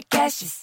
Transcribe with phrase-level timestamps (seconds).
[0.00, 0.60] Podcasts.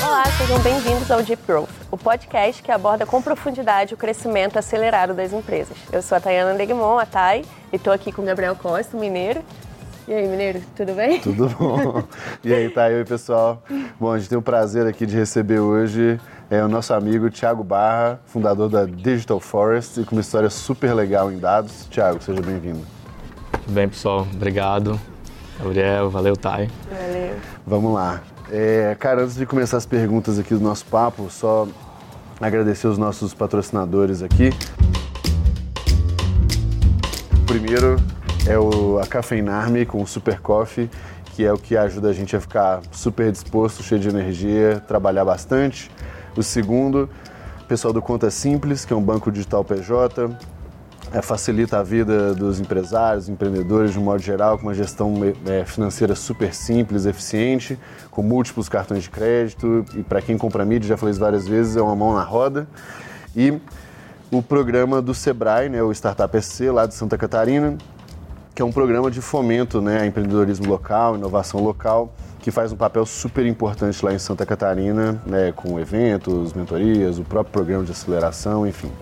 [0.00, 5.14] Olá, sejam bem-vindos ao Deep Growth, o podcast que aborda com profundidade o crescimento acelerado
[5.14, 5.76] das empresas.
[5.90, 9.00] Eu sou a Tayana Degmon, a Thay, e estou aqui com o Gabriel Costa, o
[9.00, 9.42] mineiro.
[10.06, 11.18] E aí, mineiro, tudo bem?
[11.18, 12.04] Tudo bom.
[12.44, 13.62] E aí, tá aí, pessoal.
[13.98, 16.20] Bom, a gente tem o prazer aqui de receber hoje
[16.54, 20.94] é, o nosso amigo Thiago Barra, fundador da Digital Forest, e com uma história super
[20.94, 21.86] legal em dados.
[21.90, 22.80] Thiago, seja bem-vindo.
[23.64, 24.26] Tudo bem, pessoal?
[24.32, 25.00] Obrigado.
[25.58, 26.70] Gabriel, valeu, Thay.
[26.88, 27.36] Valeu.
[27.66, 28.20] Vamos lá.
[28.52, 31.66] É, cara, antes de começar as perguntas aqui do nosso papo, só
[32.40, 34.50] agradecer os nossos patrocinadores aqui.
[37.46, 37.96] Primeiro
[38.46, 40.88] é o, a Cafeinarme com o Super Coffee,
[41.34, 45.24] que é o que ajuda a gente a ficar super disposto, cheio de energia, trabalhar
[45.24, 45.90] bastante.
[46.36, 47.08] O segundo,
[47.60, 50.36] o pessoal do Conta Simples, que é um banco digital PJ,
[51.12, 55.14] é, facilita a vida dos empresários, empreendedores de um modo geral, com uma gestão
[55.46, 57.78] é, financeira super simples, eficiente,
[58.10, 61.76] com múltiplos cartões de crédito e para quem compra mídia, já falei isso várias vezes,
[61.76, 62.66] é uma mão na roda.
[63.36, 63.56] E
[64.30, 67.78] o programa do Sebrae, né, o Startup SC, lá de Santa Catarina,
[68.52, 72.12] que é um programa de fomento né, a empreendedorismo local, inovação local,
[72.44, 77.24] que faz um papel super importante lá em Santa Catarina, né, com eventos, mentorias, o
[77.24, 78.92] próprio programa de aceleração, enfim.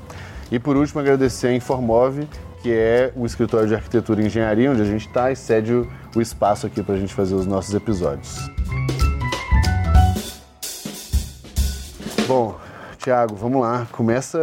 [0.53, 2.29] E por último, agradecer a Informove,
[2.63, 6.21] que é o escritório de arquitetura e engenharia, onde a gente está e cede o,
[6.21, 8.49] espaço aqui para a gente fazer os nossos episódios.
[12.29, 12.55] Bom,
[12.97, 13.89] Tiago, vamos lá.
[13.91, 14.39] Começa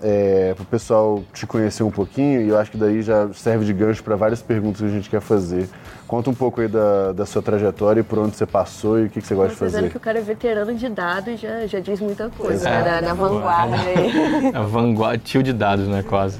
[0.00, 3.64] é, para o pessoal te conhecer um pouquinho e eu acho que daí já serve
[3.64, 5.68] de gancho para várias perguntas que a gente quer fazer.
[6.12, 9.08] Conta um pouco aí da, da sua trajetória e por onde você passou e o
[9.08, 9.88] que, que você gosta de fazer.
[9.88, 12.70] que o cara é veterano de dados já, já diz muita coisa, É.
[12.70, 12.82] né?
[12.84, 14.52] Da, da vanguarda aí.
[14.54, 16.38] A vanguarda, tio de dados, né, quase.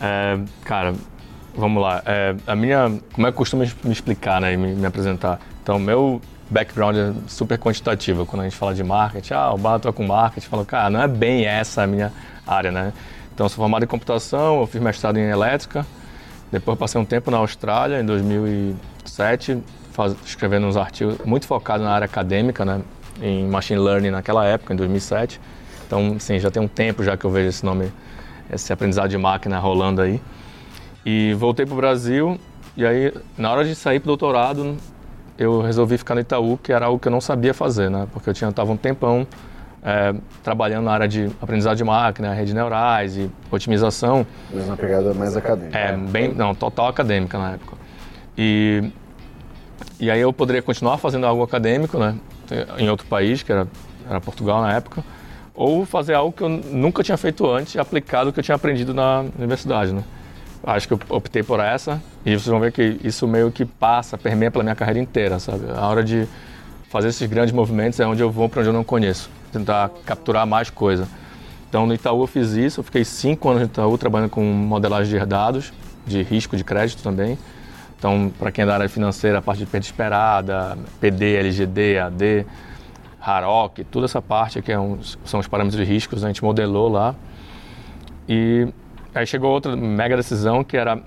[0.00, 0.92] É, cara,
[1.54, 2.02] vamos lá.
[2.04, 5.38] É, a minha, como é que eu costumo me explicar, né, e me, me apresentar?
[5.62, 6.20] Então, meu
[6.50, 8.26] background é super quantitativo.
[8.26, 11.00] Quando a gente fala de marketing, ah, o Barra atua com marketing, falo, cara, não
[11.00, 12.12] é bem essa a minha
[12.44, 12.92] área, né?
[13.32, 15.86] Então, eu sou formado em computação, eu fiz mestrado em elétrica,
[16.52, 19.58] depois passei um tempo na Austrália, em 2007,
[19.90, 22.82] faz, escrevendo uns artigos muito focados na área acadêmica, né?
[23.22, 25.40] Em machine learning naquela época, em 2007.
[25.86, 27.90] Então, sim, já tem um tempo já que eu vejo esse nome,
[28.52, 30.20] esse aprendizado de máquina rolando aí.
[31.06, 32.38] E voltei para o Brasil,
[32.76, 34.76] e aí, na hora de sair para o doutorado,
[35.38, 38.06] eu resolvi ficar no Itaú, que era algo que eu não sabia fazer, né?
[38.12, 39.26] Porque eu tinha tava um tempão
[39.82, 44.24] é, trabalhando na área de aprendizado de máquina, rede neurais e otimização.
[44.52, 45.76] Mas uma pegada mais acadêmica.
[45.76, 47.76] É, bem, não, total acadêmica na época.
[48.38, 48.90] E,
[49.98, 52.14] e aí eu poderia continuar fazendo algo acadêmico, né?
[52.78, 53.66] Em outro país, que era,
[54.08, 55.02] era Portugal na época,
[55.54, 58.94] ou fazer algo que eu nunca tinha feito antes aplicado o que eu tinha aprendido
[58.94, 60.02] na universidade, né?
[60.64, 64.16] Acho que eu optei por essa e vocês vão ver que isso meio que passa,
[64.16, 65.64] permeia pela minha carreira inteira, sabe?
[65.74, 66.28] A hora de
[66.92, 70.46] fazer esses grandes movimentos é onde eu vou para onde eu não conheço, tentar capturar
[70.46, 71.08] mais coisa.
[71.66, 75.18] Então no Itaú eu fiz isso, eu fiquei cinco anos no Itaú trabalhando com modelagem
[75.18, 75.72] de dados,
[76.06, 77.38] de risco de crédito também.
[77.98, 82.46] Então, para quem é da área financeira, a parte de perda esperada, PD, LGD, AD,
[83.20, 86.90] HAROC, toda essa parte que é um, são os parâmetros de riscos, a gente modelou
[86.90, 87.14] lá.
[88.28, 88.68] E
[89.14, 91.00] aí chegou outra mega decisão que era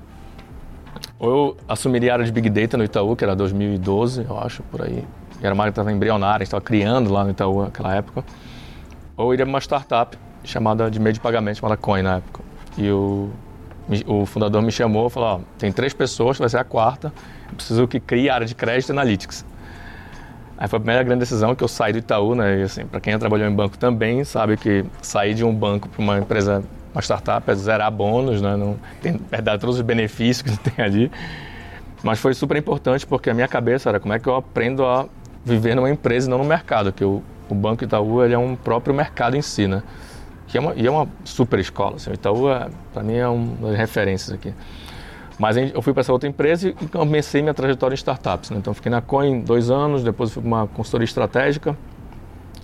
[1.19, 4.63] ou eu assumiria a área de Big Data no Itaú, que era 2012, eu acho,
[4.63, 5.03] por aí.
[5.45, 8.25] E era uma área que estava embrionária, estava criando lá no Itaú naquela época.
[9.15, 12.41] Ou iria para uma startup chamada de meio de pagamento, chamada Coin na época.
[12.75, 13.29] E o,
[14.07, 17.13] o fundador me chamou e falou, ó, tem três pessoas, vai ser a quarta,
[17.49, 19.45] eu preciso que crie a área de crédito e analytics.
[20.57, 22.61] Aí foi a primeira grande decisão que eu saí do Itaú, né?
[22.61, 25.87] E assim, para quem já trabalhou em banco também, sabe que sair de um banco
[25.87, 28.55] para uma empresa, uma startup, é zerar bônus, né?
[28.55, 31.11] Não tem perder todos os benefícios que tem ali.
[32.01, 35.07] Mas foi super importante porque a minha cabeça era como é que eu aprendo a
[35.45, 38.55] viver numa empresa e não no mercado, que o, o Banco Itaú ele é um
[38.55, 39.83] próprio mercado em si, né?
[40.47, 41.95] Que é uma, e é uma super escola.
[41.95, 44.53] Assim, o Itaú, é, para mim, é uma das referências aqui.
[45.37, 48.49] Mas eu fui para essa outra empresa e comecei minha trajetória em startups.
[48.49, 48.57] Né?
[48.57, 51.77] Então, fiquei na Coin dois anos, depois fui para uma consultoria estratégica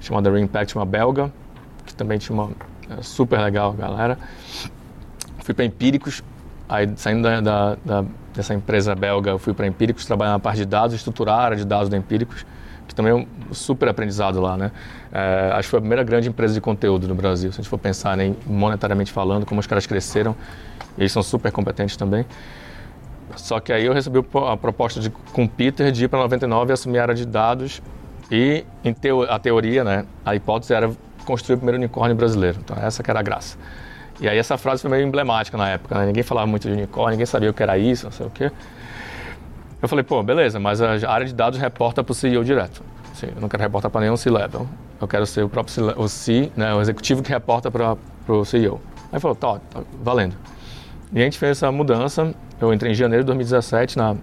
[0.01, 1.31] chamada Reimpact, uma belga,
[1.85, 2.49] que também tinha uma
[2.89, 4.17] é, super legal, galera.
[5.39, 6.23] Fui para Empíricos,
[6.67, 10.65] aí saindo da, da, da, dessa empresa belga, fui para Empíricos trabalhar na parte de
[10.65, 12.45] dados, estruturar a área de dados da Empíricos,
[12.91, 14.71] que também é um super aprendizado lá, né?
[15.11, 17.69] É, acho que foi a primeira grande empresa de conteúdo no Brasil, se a gente
[17.69, 20.35] for pensar né, monetariamente falando, como os caras cresceram,
[20.97, 22.25] eles são super competentes também.
[23.35, 26.71] Só que aí eu recebi a proposta de, com o Peter de ir para 99
[26.71, 27.81] e assumir a área de dados.
[28.29, 30.91] E em teo, a teoria, né, a hipótese era
[31.25, 32.59] construir o primeiro unicórnio brasileiro.
[32.61, 33.57] Então, essa era a graça.
[34.19, 36.05] E aí essa frase foi meio emblemática na época, né?
[36.05, 38.51] Ninguém falava muito de unicórnio, ninguém sabia o que era isso, não sei o quê.
[39.81, 42.83] Eu falei, pô, beleza, mas a área de dados reporta para o CEO direto.
[43.11, 44.67] Assim, eu não quero reportar para nenhum C-level.
[44.99, 47.97] Eu quero ser o próprio C, o C, né, o executivo que reporta para
[48.27, 48.79] o CEO.
[49.11, 50.35] Aí falou, tá, tá, valendo.
[51.11, 52.33] E a gente fez essa mudança.
[52.59, 54.15] Eu entrei em janeiro de 2017 na.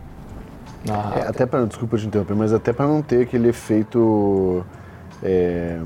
[0.87, 1.13] na...
[1.17, 4.65] É, até para, desculpa te interromper, mas até para não ter aquele efeito.
[5.23, 5.79] É,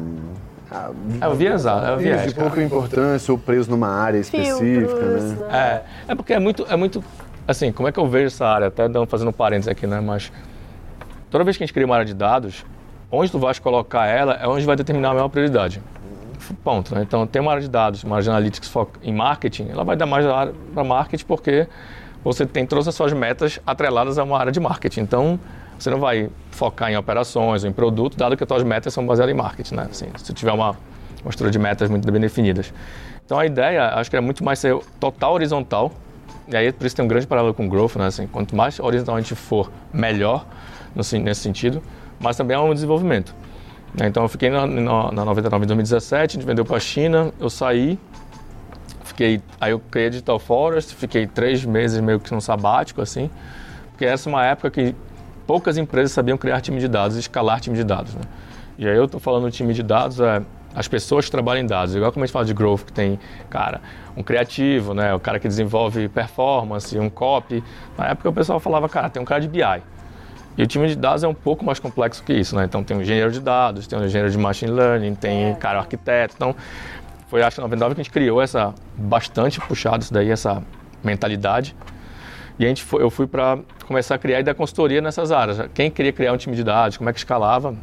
[1.20, 2.28] é o viesado, é o viés.
[2.28, 5.36] De pouca importância ou preso numa área específica, Filtros, né?
[5.40, 5.82] né?
[6.08, 7.02] É, é porque é muito, é muito,
[7.46, 8.68] assim, como é que eu vejo essa área?
[8.68, 10.00] Até fazendo um parênteses aqui, né?
[10.00, 10.32] Mas
[11.30, 12.64] toda vez que a gente cria uma área de dados,
[13.10, 15.82] onde tu vais colocar ela é onde vai determinar a maior prioridade.
[16.64, 16.94] Ponto.
[16.94, 17.02] Né?
[17.02, 18.70] Então, tem uma área de dados, uma área de analytics
[19.02, 20.26] em marketing, ela vai dar mais
[20.74, 21.68] para marketing porque
[22.24, 25.00] você tem todas as suas metas atreladas a uma área de marketing.
[25.00, 25.38] Então,
[25.78, 29.06] você não vai focar em operações ou em produto, dado que as suas metas são
[29.06, 29.74] baseadas em marketing.
[29.74, 29.88] Né?
[29.90, 30.70] Assim, se tiver uma,
[31.22, 32.72] uma estrutura de metas muito bem definidas.
[33.24, 35.92] Então, a ideia, acho que é muito mais ser total horizontal.
[36.48, 37.96] E aí, por isso tem um grande paralelo com growth.
[37.96, 38.06] Né?
[38.06, 40.46] Assim, quanto mais horizontal a gente for, melhor
[40.94, 41.82] nesse sentido
[42.22, 43.34] mas também é um desenvolvimento.
[43.92, 44.06] Né?
[44.06, 47.32] Então eu fiquei na, na, na 99 em 2017, a gente vendeu para a China,
[47.38, 47.98] eu saí,
[49.02, 53.28] fiquei, aí eu criei a Digital Forest, fiquei três meses meio que num sabático assim,
[53.90, 54.94] porque essa é uma época que
[55.46, 58.14] poucas empresas sabiam criar time de dados escalar time de dados.
[58.14, 58.22] Né?
[58.78, 60.40] E aí eu estou falando time de dados, é
[60.74, 63.18] as pessoas que trabalham em dados, igual como a gente fala de growth, que tem,
[63.50, 63.80] cara,
[64.16, 67.62] um criativo, né, o cara que desenvolve performance, um copy.
[67.96, 69.82] Na época o pessoal falava, cara, tem um cara de BI.
[70.56, 72.64] E o time de dados é um pouco mais complexo que isso, né?
[72.64, 75.54] Então tem um engenheiro de dados, tem um engenheiro de machine learning, tem é.
[75.54, 76.34] cara arquiteto.
[76.36, 76.54] Então
[77.28, 80.62] foi acho que 99 que a gente criou essa bastante puxado isso daí, essa
[81.02, 81.74] mentalidade.
[82.58, 85.58] E a gente foi, eu fui para começar a criar e dar consultoria nessas áreas.
[85.72, 87.74] Quem queria criar um time de dados, como é que escalava?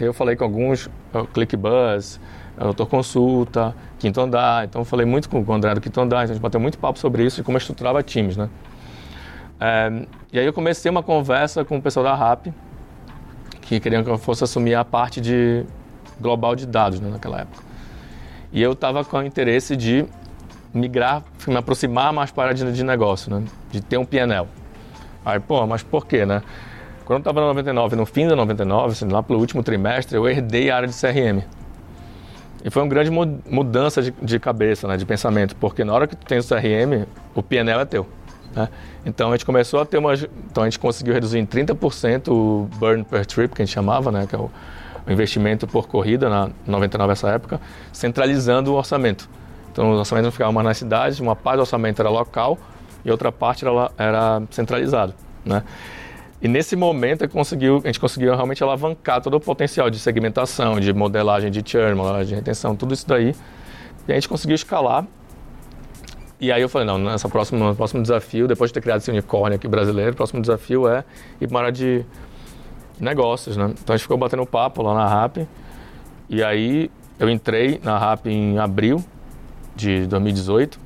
[0.00, 0.88] Eu falei com alguns,
[1.32, 2.20] ClickBuzz,
[2.58, 4.64] Doutor Consulta, Quinto Andar.
[4.64, 6.78] Então eu falei muito com o André do Quinto Andar, então a gente bateu muito
[6.78, 8.48] papo sobre isso e como estruturava times, né?
[9.60, 12.48] É, e aí eu comecei uma conversa com o pessoal da RAP,
[13.60, 15.64] que queriam que eu fosse assumir a parte de
[16.20, 17.62] global de dados né, naquela época.
[18.52, 20.04] E eu estava com o interesse de
[20.72, 24.48] migrar, me aproximar mais para a área de, negócio, né, de ter um PNL.
[25.24, 26.42] Aí, pô, mas por quê, né?
[27.04, 30.28] Quando eu estava na 99, no fim da 99, assim, lá pelo último trimestre, eu
[30.28, 31.44] herdei a área de CRM.
[32.64, 36.16] E foi uma grande mudança de, de cabeça, né, de pensamento, porque na hora que
[36.16, 38.06] tu tem o CRM, o PNL é teu.
[38.54, 38.68] Né?
[39.04, 40.14] Então a gente começou a ter uma.
[40.14, 44.10] Então a gente conseguiu reduzir em 30% o burn per trip, que a gente chamava,
[44.10, 44.26] né?
[44.26, 44.50] que é o,
[45.06, 47.60] o investimento por corrida, na 99 essa época,
[47.92, 49.28] centralizando o orçamento.
[49.70, 52.56] Então o orçamento não ficava mais nas cidades, uma parte do orçamento era local
[53.04, 55.12] e outra parte era, era centralizado.
[55.44, 55.62] Né?
[56.42, 60.92] E nesse momento conseguiu, a gente conseguiu realmente alavancar todo o potencial de segmentação, de
[60.92, 63.34] modelagem de churn, modelagem de retenção, tudo isso daí.
[64.06, 65.06] E a gente conseguiu escalar
[66.40, 69.10] e aí eu falei, não, nessa próxima, no próximo desafio, depois de ter criado esse
[69.10, 71.04] unicórnio aqui brasileiro, o próximo desafio é
[71.40, 72.04] ir para uma área de
[73.00, 73.72] negócios, né?
[73.82, 75.38] Então a gente ficou batendo papo lá na RAP.
[76.28, 79.02] E aí eu entrei na RAP em abril
[79.74, 80.78] de 2018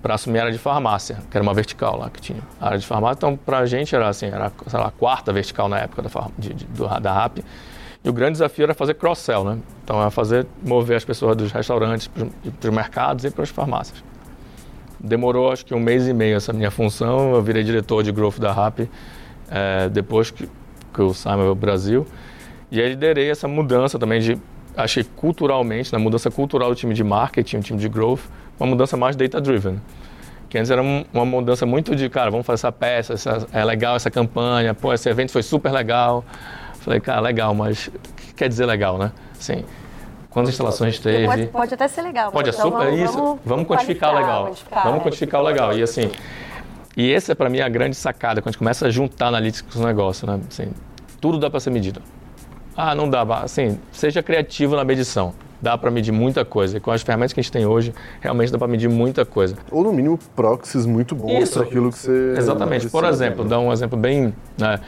[0.00, 2.40] para assumir a área de farmácia, que era uma vertical lá que tinha.
[2.60, 5.32] A área de farmácia, então para a gente era assim, era sei lá, a quarta
[5.32, 6.66] vertical na época da, de, de,
[7.00, 7.38] da RAP.
[8.04, 9.58] E o grande desafio era fazer cross-sell, né?
[9.82, 14.02] Então era fazer, mover as pessoas dos restaurantes para os mercados e para as farmácias.
[15.00, 17.34] Demorou acho que um mês e meio essa minha função.
[17.34, 18.88] Eu virei diretor de growth da RAP
[19.50, 20.48] é, depois que,
[20.94, 22.06] que o Simon veio ao Brasil.
[22.70, 24.38] E aí liderei essa mudança também de,
[24.76, 28.20] achei culturalmente, na mudança cultural do time de marketing, o time de growth,
[28.58, 29.80] uma mudança mais data-driven.
[30.48, 33.96] Que antes era uma mudança muito de, cara, vamos fazer essa peça, essa, é legal
[33.96, 36.24] essa campanha, pô, esse evento foi super legal.
[36.80, 39.12] Falei, cara, legal, mas o que quer dizer legal, né?
[39.38, 39.62] Assim,
[40.30, 41.26] quantas instalações teve.
[41.26, 42.32] Pode, pode até ser legal.
[42.32, 43.18] Pode, então, super, vamos, isso.
[43.18, 44.46] Vamos, vamos quantificar legal.
[44.46, 45.76] Quantificar, vamos quantificar o legal.
[45.76, 46.10] E assim,
[46.96, 49.74] e essa é para mim a grande sacada, quando a gente começa a juntar analíticos
[49.74, 50.40] com o negócio, né?
[50.48, 50.72] Assim,
[51.20, 52.00] tudo dá para ser medido.
[52.76, 55.34] Ah, não dá, assim, seja criativo na medição.
[55.60, 56.76] Dá para medir muita coisa.
[56.76, 59.56] E com as ferramentas que a gente tem hoje, realmente dá para medir muita coisa.
[59.70, 62.34] Ou no mínimo proxies muito bons para aquilo que você.
[62.36, 62.88] Exatamente.
[62.88, 64.32] Por exemplo, dar um exemplo bem.
[64.56, 64.78] Né,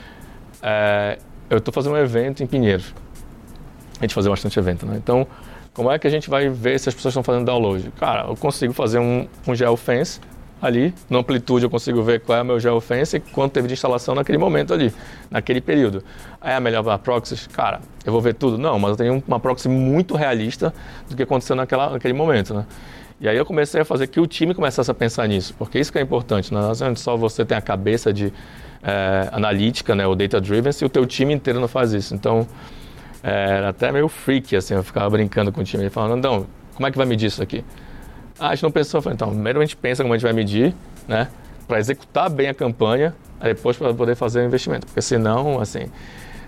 [0.63, 2.95] é, eu estou fazendo um evento em Pinheiros
[4.01, 4.97] a gente fazer bastante evento, né?
[4.97, 5.27] Então,
[5.75, 7.93] como é que a gente vai ver se as pessoas estão fazendo download?
[7.99, 10.21] Cara, eu consigo fazer um, um geofence
[10.61, 13.75] ali, na amplitude eu consigo ver qual é o meu geofence e quanto teve de
[13.75, 14.93] instalação naquele momento ali,
[15.31, 16.05] naquele período.
[16.43, 17.49] É a melhor proxy?
[17.49, 18.59] Cara, eu vou ver tudo?
[18.59, 20.75] Não, mas eu tenho uma proxy muito realista
[21.09, 22.67] do que aconteceu naquela, naquele momento, né?
[23.21, 25.93] E aí eu comecei a fazer que o time começasse a pensar nisso, porque isso
[25.93, 28.33] que é importante, não é só você tem a cabeça de
[28.83, 32.15] é, analítica, né, o data driven, se o teu time inteiro não faz isso.
[32.15, 32.47] Então,
[33.23, 36.87] é, era até meio freak, assim, eu ficava brincando com o time, falando, não, como
[36.87, 37.63] é que vai medir isso aqui?
[38.41, 40.33] Ah, a gente não pensou, falei, então, primeiro a gente pensa como a gente vai
[40.33, 40.75] medir,
[41.07, 41.29] né,
[41.69, 45.91] para executar bem a campanha, depois para poder fazer o investimento, porque senão, assim,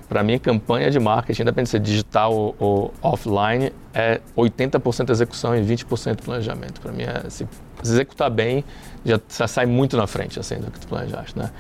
[0.09, 5.57] para mim, campanha de marketing, independente de ser digital ou, ou offline, é 80% execução
[5.57, 6.83] e 20% planejamento.
[6.83, 7.49] Para mim, é, se
[7.83, 8.63] executar bem,
[9.05, 11.51] já, já, sai muito na frente assim, do que tu planejaste, né?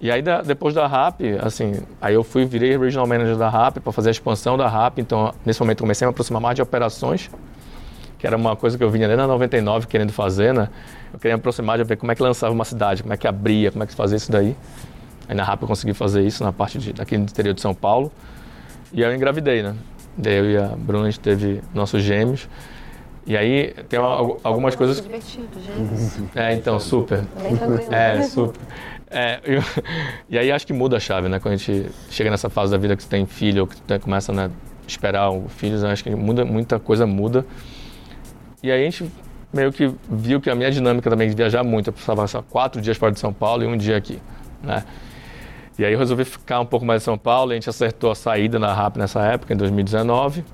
[0.00, 3.78] E aí, da, depois da RAP, assim, aí eu fui, virei Regional Manager da RAP
[3.78, 4.98] para fazer a expansão da RAP.
[4.98, 7.30] Então, nesse momento, comecei a me aproximar mais de operações,
[8.22, 10.68] que era uma coisa que eu vinha desde a 99 querendo fazer, né?
[11.12, 13.26] Eu queria me aproximar de ver como é que lançava uma cidade, como é que
[13.26, 14.56] abria, como é que fazia isso daí.
[15.28, 18.12] Aí na eu consegui fazer isso na parte de, daqui no interior de São Paulo.
[18.92, 19.74] E aí eu engravidei, né?
[20.16, 22.48] Daí eu e a Bruna, a gente teve nossos gêmeos.
[23.26, 23.98] E aí tem
[24.44, 25.00] algumas coisas.
[25.02, 26.38] Divertido, gente.
[26.38, 27.24] É, então, super.
[27.90, 28.60] É, super.
[29.10, 29.60] É, eu,
[30.30, 31.40] e aí acho que muda a chave, né?
[31.40, 33.98] Quando a gente chega nessa fase da vida que você tem filho, ou que você
[33.98, 34.50] começa a né,
[34.86, 37.44] esperar filhos, acho que muda, muita coisa muda.
[38.62, 39.10] E aí a gente
[39.52, 42.80] meio que viu que a minha dinâmica também de viajar muito, eu precisava passar quatro
[42.80, 44.18] dias fora de São Paulo e um dia aqui,
[44.62, 44.84] né?
[45.78, 48.14] E aí eu resolvi ficar um pouco mais em São Paulo, a gente acertou a
[48.14, 50.44] saída na RAP nessa época, em 2019.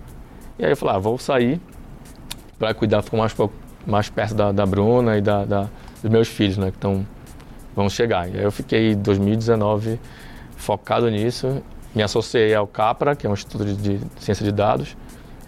[0.59, 1.61] E aí eu falei, ah, vou sair
[2.59, 3.35] para cuidar, ficar mais,
[3.87, 5.69] mais perto da, da Bruna e da, da,
[6.03, 7.05] dos meus filhos, né, que estão
[7.75, 8.29] vão chegar.
[8.29, 10.01] E aí eu fiquei em 2019
[10.57, 11.63] focado nisso,
[11.95, 14.97] me associei ao CAPRA, que é um instituto de, de ciência de dados,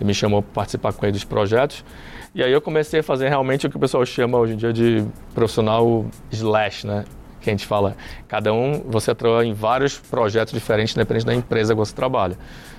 [0.00, 1.84] e me chamou para participar com ele dos projetos.
[2.32, 4.72] E aí eu comecei a fazer realmente o que o pessoal chama hoje em dia
[4.72, 7.04] de profissional slash, né?
[7.40, 7.96] Que a gente fala,
[8.28, 12.36] cada um, você atua em vários projetos diferentes, dependendo da empresa que você trabalha.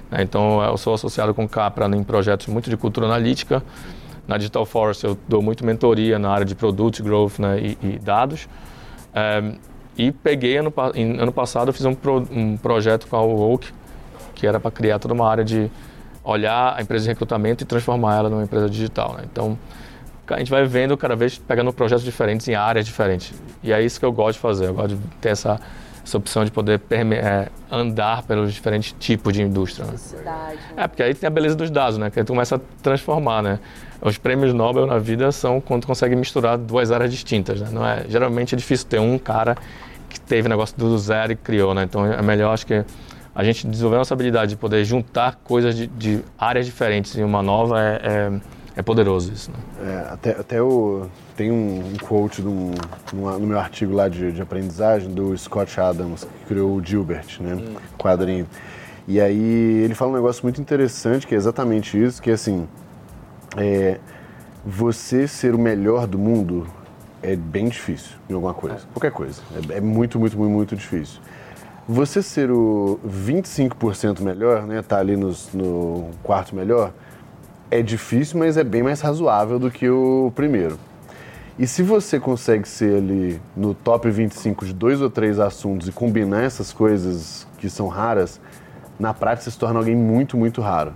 [0.09, 0.21] Né?
[0.21, 3.61] Então, eu sou associado com Capra em projetos muito de cultura analítica.
[4.25, 7.59] Na Digital Force, eu dou muito mentoria na área de produtos, growth né?
[7.59, 8.47] e, e, dados.
[9.13, 9.51] É,
[9.97, 10.73] e peguei, ano,
[11.19, 13.67] ano passado, eu fiz um, pro, um projeto com a Oak,
[14.33, 15.69] que era para criar toda uma área de
[16.23, 19.15] olhar a empresa de recrutamento e transformar ela numa empresa digital.
[19.15, 19.23] Né?
[19.31, 19.57] Então,
[20.27, 23.33] a gente vai vendo cada vez pegando projetos diferentes em áreas diferentes.
[23.63, 24.67] E é isso que eu gosto de fazer.
[24.67, 25.59] Eu gosto de ter essa,
[26.05, 29.85] essa opção de poder é, andar pelos diferentes tipos de indústria.
[29.87, 29.95] Né?
[30.77, 32.09] É, porque aí tem a beleza dos dados, né?
[32.09, 33.59] Que tu começa a transformar, né?
[34.01, 37.69] Os prêmios Nobel na vida são quando tu consegue misturar duas áreas distintas, né?
[37.71, 39.55] Não é, geralmente é difícil ter um cara
[40.09, 41.83] que teve negócio do zero e criou, né?
[41.83, 42.83] Então é melhor, acho que
[43.33, 47.23] a gente desenvolver a nossa habilidade de poder juntar coisas de, de áreas diferentes em
[47.23, 48.41] uma nova é, é,
[48.77, 49.51] é poderoso isso.
[49.51, 49.57] Né?
[49.89, 52.71] É, até, até o, tem um, um quote no,
[53.13, 57.55] no, meu artigo lá de, de, aprendizagem do Scott Adams, que criou o Gilbert, né?
[57.55, 57.75] Hum.
[57.97, 58.47] Quadrinho.
[59.07, 62.67] E aí ele fala um negócio muito interessante, que é exatamente isso, que é assim,
[63.57, 63.97] é,
[64.65, 66.67] você ser o melhor do mundo
[67.23, 69.41] é bem difícil em alguma coisa, qualquer coisa.
[69.69, 71.19] É, é muito, muito, muito, muito difícil.
[71.87, 76.93] Você ser o 25% melhor, né, tá ali nos, no quarto melhor,
[77.69, 80.77] é difícil, mas é bem mais razoável do que o primeiro.
[81.57, 85.91] E se você consegue ser ali no top 25 de dois ou três assuntos e
[85.91, 88.39] combinar essas coisas que são raras,
[88.99, 90.93] na prática você se torna alguém muito, muito raro.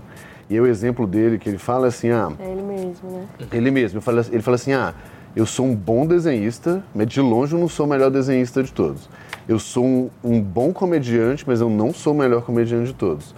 [0.50, 2.32] E o exemplo dele, que ele fala assim, ah...
[2.39, 3.25] É ele mesmo, né?
[3.51, 4.01] Ele mesmo.
[4.32, 4.94] Ele fala assim, ah,
[5.36, 8.72] eu sou um bom desenhista, mas de longe eu não sou o melhor desenhista de
[8.72, 9.10] todos.
[9.48, 13.36] Eu sou um, um bom comediante, mas eu não sou o melhor comediante de todos.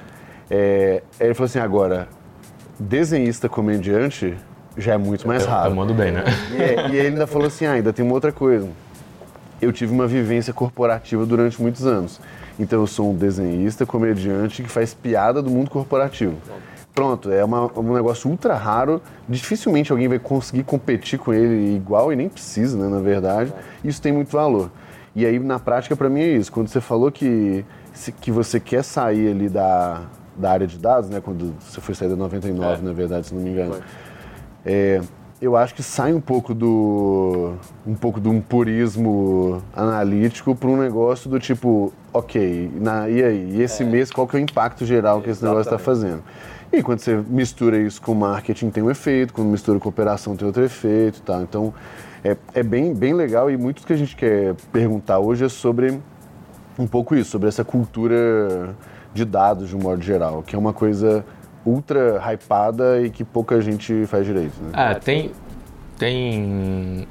[0.49, 2.07] É, ele falou assim, agora,
[2.79, 4.37] desenhista comediante
[4.77, 5.71] já é muito mais raro.
[5.71, 6.23] Eu, mando bem, né?
[6.51, 8.69] E, é, e ele ainda falou assim, ah, ainda tem uma outra coisa.
[9.61, 12.21] Eu tive uma vivência corporativa durante muitos anos.
[12.59, 16.35] Então eu sou um desenhista, comediante que faz piada do mundo corporativo.
[16.93, 19.01] Pronto, é uma, um negócio ultra raro.
[19.27, 23.53] Dificilmente alguém vai conseguir competir com ele igual e nem precisa, né, na verdade.
[23.83, 24.71] Isso tem muito valor.
[25.17, 26.51] E aí, na prática, para mim é isso.
[26.51, 27.65] Quando você falou que,
[28.21, 30.03] que você quer sair ali da,
[30.37, 31.19] da área de dados, né?
[31.19, 32.85] Quando você foi sair da 99, é.
[32.85, 33.77] na verdade, se não me engano.
[34.63, 35.01] É,
[35.41, 40.77] eu acho que sai um pouco do um pouco de um purismo analítico para um
[40.77, 43.87] negócio do tipo, ok, na, e aí, e esse é.
[43.87, 46.21] mês qual que é o impacto geral que esse negócio está fazendo?
[46.71, 50.45] E quando você mistura isso com marketing tem um efeito, quando mistura com operação tem
[50.45, 51.41] outro efeito, tá?
[51.41, 51.73] Então
[52.23, 55.99] é, é bem, bem legal e muito que a gente quer perguntar hoje é sobre
[56.77, 58.75] um pouco isso, sobre essa cultura
[59.13, 61.25] de dados de um modo geral, que é uma coisa
[61.65, 64.53] ultra hypada e que pouca gente faz direito.
[64.61, 64.71] Né?
[64.73, 65.31] É, tem,
[65.97, 67.07] tem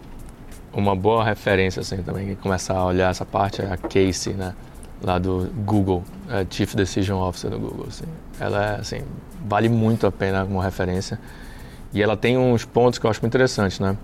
[0.73, 4.55] uma boa referência assim também, que começar a olhar essa parte, é a Casey, né?
[5.03, 7.87] Lá do Google, é Chief Decision Officer do Google.
[7.89, 8.07] Assim.
[8.41, 9.03] Ela é, assim,
[9.45, 11.19] vale muito a pena como referência.
[11.93, 13.97] E ela tem uns pontos que eu acho muito interessantes, né?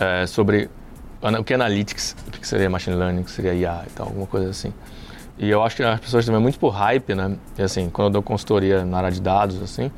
[0.00, 0.70] É, sobre
[1.20, 4.06] o que é Analytics, o que seria Machine Learning, o que seria IA e tal,
[4.06, 4.72] alguma coisa assim.
[5.38, 7.36] E eu acho que as pessoas também muito por hype, né?
[7.56, 9.90] E assim, quando eu dou consultoria na área de dados, assim,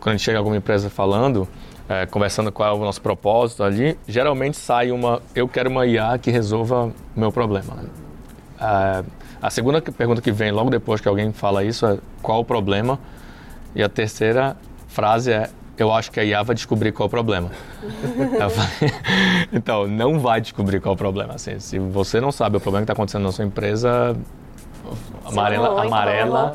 [0.00, 1.48] quando a gente chega a alguma empresa falando,
[1.88, 6.18] é, conversando qual é o nosso propósito ali, geralmente sai uma, eu quero uma IA
[6.18, 7.74] que resolva o meu problema.
[7.74, 7.88] Né?
[8.60, 9.04] É,
[9.40, 12.98] a segunda pergunta que vem logo depois que alguém fala isso é qual o problema?
[13.74, 14.56] E a terceira
[14.88, 17.50] frase é eu acho que a IA vai descobrir qual é o problema.
[18.50, 18.92] falei,
[19.52, 21.34] então, não vai descobrir qual é o problema.
[21.34, 24.16] Assim, se você não sabe o problema que está acontecendo na sua empresa,
[25.24, 26.52] amarela, muito, amarela,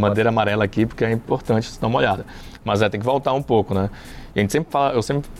[0.00, 2.26] bandeira amarela aqui, porque é importante você dar uma olhada.
[2.64, 3.90] Mas é, tem que voltar um pouco, né?
[4.34, 5.30] E a gente sempre fala, eu sempre,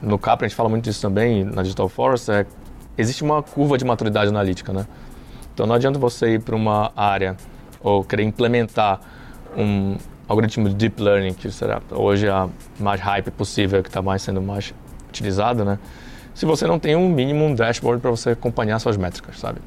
[0.00, 2.46] no Capra a gente fala muito disso também, na Digital Force, é,
[2.96, 4.86] existe uma curva de maturidade analítica, né?
[5.54, 7.36] Então não adianta você ir para uma área
[7.80, 9.00] ou querer implementar
[9.56, 9.96] um
[10.26, 14.42] algoritmo de deep learning, que será hoje a mais hype possível, que está mais sendo
[14.42, 14.74] mais
[15.08, 15.78] utilizado, né?
[16.34, 19.60] Se você não tem um mínimo um dashboard para você acompanhar suas métricas, sabe?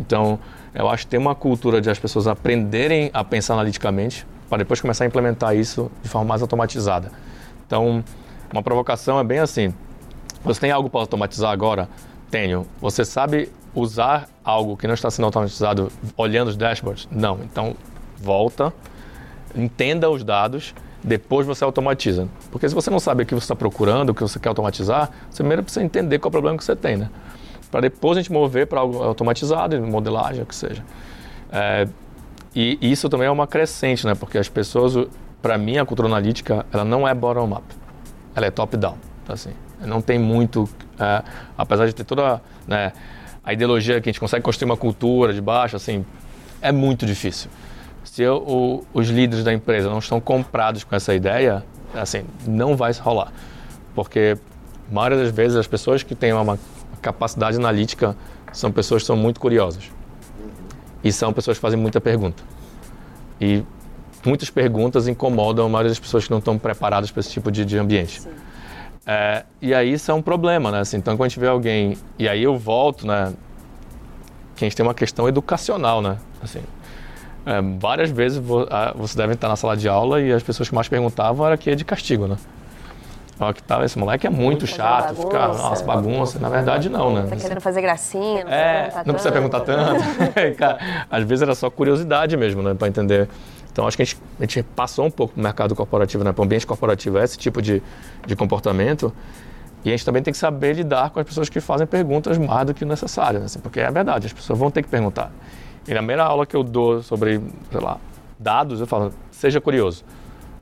[0.00, 0.38] Então,
[0.74, 4.80] eu acho que tem uma cultura de as pessoas aprenderem a pensar analiticamente para depois
[4.80, 7.10] começar a implementar isso de forma mais automatizada.
[7.66, 8.02] Então,
[8.50, 9.74] uma provocação é bem assim:
[10.42, 11.88] você tem algo para automatizar agora?
[12.30, 12.66] Tenho.
[12.80, 17.06] Você sabe usar algo que não está sendo automatizado olhando os dashboards?
[17.10, 17.40] Não.
[17.44, 17.76] Então,
[18.16, 18.72] volta,
[19.54, 22.26] entenda os dados, depois você automatiza.
[22.50, 25.10] Porque se você não sabe o que você está procurando, o que você quer automatizar,
[25.30, 27.10] você primeiro precisa entender qual é o problema que você tem, né?
[27.70, 30.82] Para depois a gente mover para algo automatizado, modelagem, o que seja.
[31.52, 31.86] É,
[32.54, 34.14] e isso também é uma crescente, né?
[34.14, 35.06] Porque as pessoas,
[35.42, 37.64] para mim, a cultura analítica, ela não é bottom-up,
[38.34, 38.96] ela é top-down.
[39.28, 40.68] Assim, não tem muito,
[40.98, 41.22] é,
[41.58, 42.92] apesar de ter toda né,
[43.46, 46.04] a ideologia que a gente consegue construir uma cultura de baixo, assim,
[46.60, 47.48] é muito difícil.
[48.02, 52.76] Se eu, o, os líderes da empresa não estão comprados com essa ideia, assim, não
[52.76, 53.32] vai rolar.
[53.94, 54.36] Porque,
[54.90, 56.58] a maioria das vezes, as pessoas que têm uma
[57.00, 58.16] capacidade analítica
[58.52, 59.90] são pessoas que são muito curiosas.
[61.04, 62.42] E são pessoas que fazem muita pergunta.
[63.40, 63.62] E
[64.24, 67.64] muitas perguntas incomodam a maioria das pessoas que não estão preparadas para esse tipo de,
[67.64, 68.22] de ambiente.
[69.06, 70.80] É, e aí isso é um problema, né?
[70.80, 71.96] Assim, então, quando a gente vê alguém...
[72.18, 73.32] E aí eu volto, né?
[74.56, 76.18] Que a gente tem uma questão educacional, né?
[76.42, 76.60] Assim,
[77.46, 78.42] é, várias vezes
[78.96, 81.70] você deve estar na sala de aula e as pessoas que mais perguntavam era que
[81.70, 82.36] é de castigo, né?
[83.38, 86.38] Ó, que tal, esse moleque é muito chato, bagunça, fica, nossa, bagunça.
[86.38, 87.26] Na verdade, não, né?
[87.28, 90.02] Tá querendo fazer gracinha, não é, precisa Não precisa perguntar tanto.
[90.56, 93.28] Cara, às vezes era só curiosidade mesmo, né, para entender.
[93.76, 96.40] Então, acho que a gente, a gente passou um pouco pro mercado corporativo, né, para
[96.40, 97.82] o ambiente corporativo, esse tipo de,
[98.26, 99.12] de comportamento.
[99.84, 102.64] E a gente também tem que saber lidar com as pessoas que fazem perguntas mais
[102.66, 105.30] do que necessárias, né, assim, porque é verdade, as pessoas vão ter que perguntar.
[105.86, 107.38] E na primeira aula que eu dou sobre,
[107.70, 107.98] sei lá,
[108.38, 110.06] dados, eu falo, seja curioso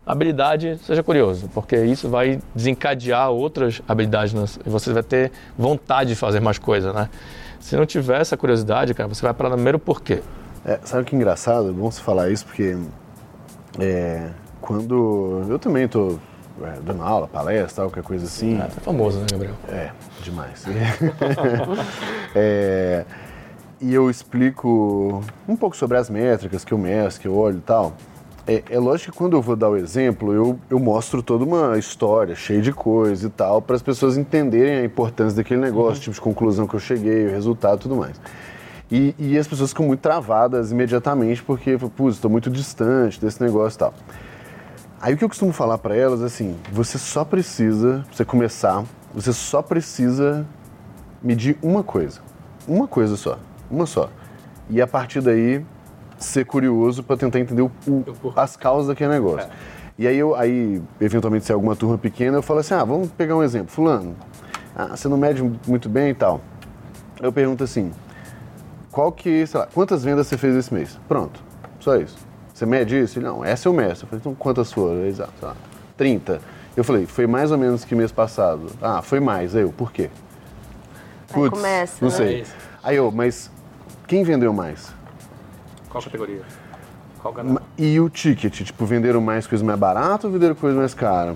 [0.05, 6.14] habilidade, seja curioso, porque isso vai desencadear outras habilidades e você vai ter vontade de
[6.14, 7.09] fazer mais coisas, né?
[7.59, 10.20] Se não tiver essa curiosidade, cara, você vai para o primeiro porquê.
[10.64, 11.68] É, sabe o que é engraçado?
[11.68, 12.77] É bom você falar isso porque
[13.79, 14.29] é,
[14.61, 16.19] quando eu também tô
[16.63, 18.57] é, dando aula, palestra, qualquer coisa assim.
[18.57, 19.55] É, tá famoso, né, Gabriel?
[19.69, 19.91] É,
[20.23, 20.65] demais.
[22.35, 23.05] é,
[23.81, 27.63] e eu explico um pouco sobre as métricas que eu meço, que eu olho e
[27.63, 27.95] tal.
[28.47, 31.79] É, é, lógico que quando eu vou dar o exemplo, eu, eu mostro toda uma
[31.79, 36.01] história cheia de coisa e tal, para as pessoas entenderem a importância daquele negócio, uhum.
[36.01, 38.21] tipo de conclusão que eu cheguei, o resultado e tudo mais.
[38.94, 43.76] E, e, as pessoas ficam muito travadas imediatamente porque, putz, estou muito distante desse negócio
[43.76, 43.94] e tal.
[45.00, 48.24] Aí o que eu costumo falar para elas é assim: você só precisa, pra você
[48.24, 50.46] começar, você só precisa
[51.20, 52.20] medir uma coisa.
[52.68, 53.37] Uma coisa só.
[53.68, 54.09] Uma só.
[54.70, 55.66] E a partir daí
[56.16, 59.48] ser curioso para tentar entender o, o, as causas daquele negócio.
[59.48, 59.50] É.
[59.98, 63.11] E aí, eu, aí, eventualmente, se é alguma turma pequena, eu falo assim, ah, vamos
[63.11, 63.72] pegar um exemplo.
[63.72, 64.14] Fulano,
[64.76, 66.40] ah, você não mede muito bem e tal.
[67.20, 67.90] Eu pergunto assim,
[68.94, 71.00] qual que, sei lá, quantas vendas você fez esse mês?
[71.09, 71.42] Pronto,
[71.80, 72.16] só isso.
[72.54, 73.18] Você mede isso?
[73.18, 74.04] Ele, não, essa eu meço.
[74.04, 75.04] Eu falei, então quantas foram?
[75.04, 75.57] Exato, sei lá,
[75.96, 76.40] 30.
[76.76, 78.70] Eu falei, foi mais ou menos que mês passado.
[78.80, 79.57] Ah, foi mais.
[79.57, 80.11] Aí eu, por quê?
[81.33, 82.16] Putz, começa, não né?
[82.16, 82.42] sei.
[82.42, 82.44] É
[82.85, 83.50] aí eu, mas
[84.07, 84.94] quem vendeu mais?
[85.90, 86.42] Qual categoria?
[87.20, 87.61] Qual canal?
[87.76, 88.62] E o ticket?
[88.62, 91.35] Tipo, venderam mais coisa mais barata ou venderam coisa mais cara?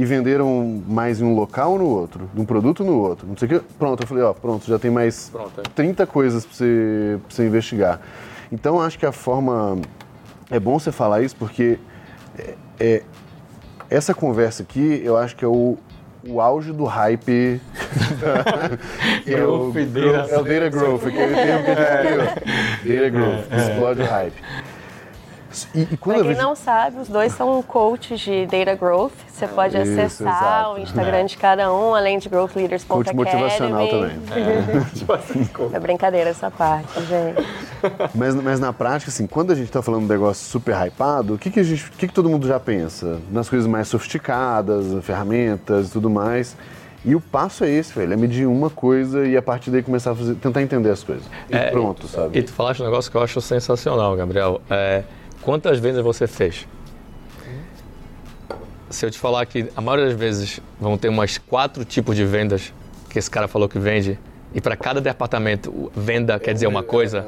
[0.00, 2.30] E venderam mais em um local ou no outro?
[2.32, 3.26] De um produto no outro?
[3.28, 3.74] Não sei o que.
[3.78, 5.62] Pronto, eu falei, ó, pronto, já tem mais pronto, é.
[5.74, 8.00] 30 coisas para você, pra você investigar.
[8.50, 9.78] Então, acho que a forma.
[10.50, 11.78] É bom você falar isso porque
[12.38, 13.02] é, é,
[13.90, 15.76] essa conversa aqui, eu acho que é o,
[16.26, 17.60] o auge do hype.
[19.26, 19.70] é, o,
[20.30, 22.96] é o data growth, aquele termo que a gente criou.
[22.96, 24.42] Data growth, explode o hype.
[25.74, 26.46] E, e quando Pra quem vejo...
[26.46, 29.12] não sabe, os dois são coaches de Data Growth.
[29.28, 30.74] Você pode Isso, acessar exato.
[30.74, 33.04] o Instagram de cada um, além de growthleaders.academy.
[33.04, 34.18] Coach motivacional também.
[35.72, 37.46] É brincadeira essa parte, gente.
[38.14, 41.34] Mas, mas na prática, assim, quando a gente tá falando de um negócio super hypado,
[41.34, 43.18] o que, que, a gente, o que, que todo mundo já pensa?
[43.30, 46.56] Nas coisas mais sofisticadas, ferramentas e tudo mais.
[47.04, 50.10] E o passo é esse, velho, é medir uma coisa e a partir daí começar
[50.10, 51.24] a fazer, tentar entender as coisas.
[51.48, 52.38] E É, pronto, sabe?
[52.38, 54.60] E tu falaste um negócio que eu acho sensacional, Gabriel.
[54.68, 55.02] É,
[55.42, 56.66] quantas vendas você fez?
[58.88, 62.24] Se eu te falar que a maioria das vezes vão ter umas quatro tipos de
[62.24, 62.72] vendas
[63.08, 64.18] que esse cara falou que vende,
[64.52, 67.24] e para cada departamento, venda quer dizer uma coisa.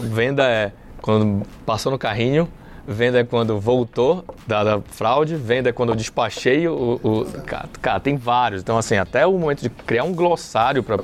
[0.00, 2.48] Venda é quando passou no carrinho,
[2.86, 7.68] venda é quando voltou da, da fraude, venda é quando eu despachei o, o- cara,
[7.80, 8.62] cara, tem vários.
[8.62, 10.96] Então assim, até o momento de criar um glossário para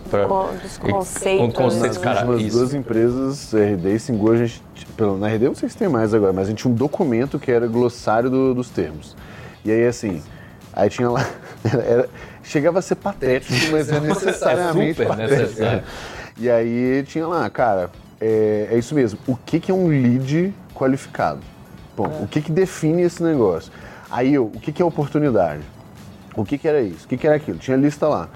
[1.43, 2.05] um conceito, né?
[2.05, 5.69] cara, Nas duas empresas, RD e Singu, a gente, pelo, na RD eu não sei
[5.69, 8.71] se tem mais agora, mas a gente tinha um documento que era glossário do- dos
[8.71, 9.17] termos.
[9.65, 10.23] E aí, assim,
[10.73, 11.25] aí tinha lá,
[11.65, 12.09] era-
[12.43, 15.41] chegava a ser patético, mas é necessariamente super patético.
[15.41, 15.83] necessário.
[16.39, 20.55] E aí tinha lá, cara, é, é isso mesmo, o que, que é um lead
[20.75, 21.41] qualificado?
[21.97, 23.73] Bom, o que, que define esse negócio?
[24.11, 25.63] Aí, eu, o que, que é oportunidade?
[26.37, 27.05] O que, que era isso?
[27.05, 27.59] O que, que era aquilo?
[27.59, 28.29] Tinha lista lá.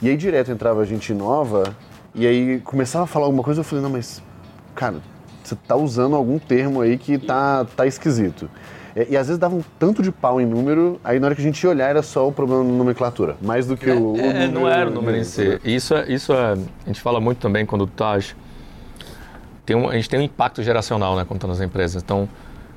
[0.00, 1.76] E aí direto entrava gente nova
[2.14, 4.22] e aí começava a falar alguma coisa, eu falei, não, mas,
[4.74, 4.96] cara,
[5.48, 8.48] você tá usando algum termo aí que tá, tá esquisito.
[8.94, 11.40] E, e às vezes dava um tanto de pau em número, aí na hora que
[11.40, 14.16] a gente ia olhar era só o problema na nomenclatura, mais do que o, o
[14.18, 14.52] É, número.
[14.52, 15.58] não era o número em si.
[15.64, 18.34] Isso é, isso é, a gente fala muito também quando tu estás
[19.64, 22.02] tem um, a gente tem um impacto geracional, né, quando tá nas empresas.
[22.02, 22.28] Então,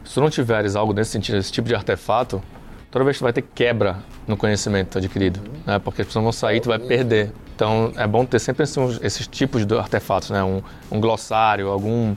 [0.04, 2.41] se tu não tiveres algo nesse sentido, esse tipo de artefato,
[2.91, 3.97] toda vez que tu vai ter quebra
[4.28, 7.32] no conhecimento adquirido, né, porque as pessoas vão sair, tu vai perder.
[7.56, 12.15] Então, é bom ter sempre esses, esses tipos de artefatos, né, um, um glossário, algum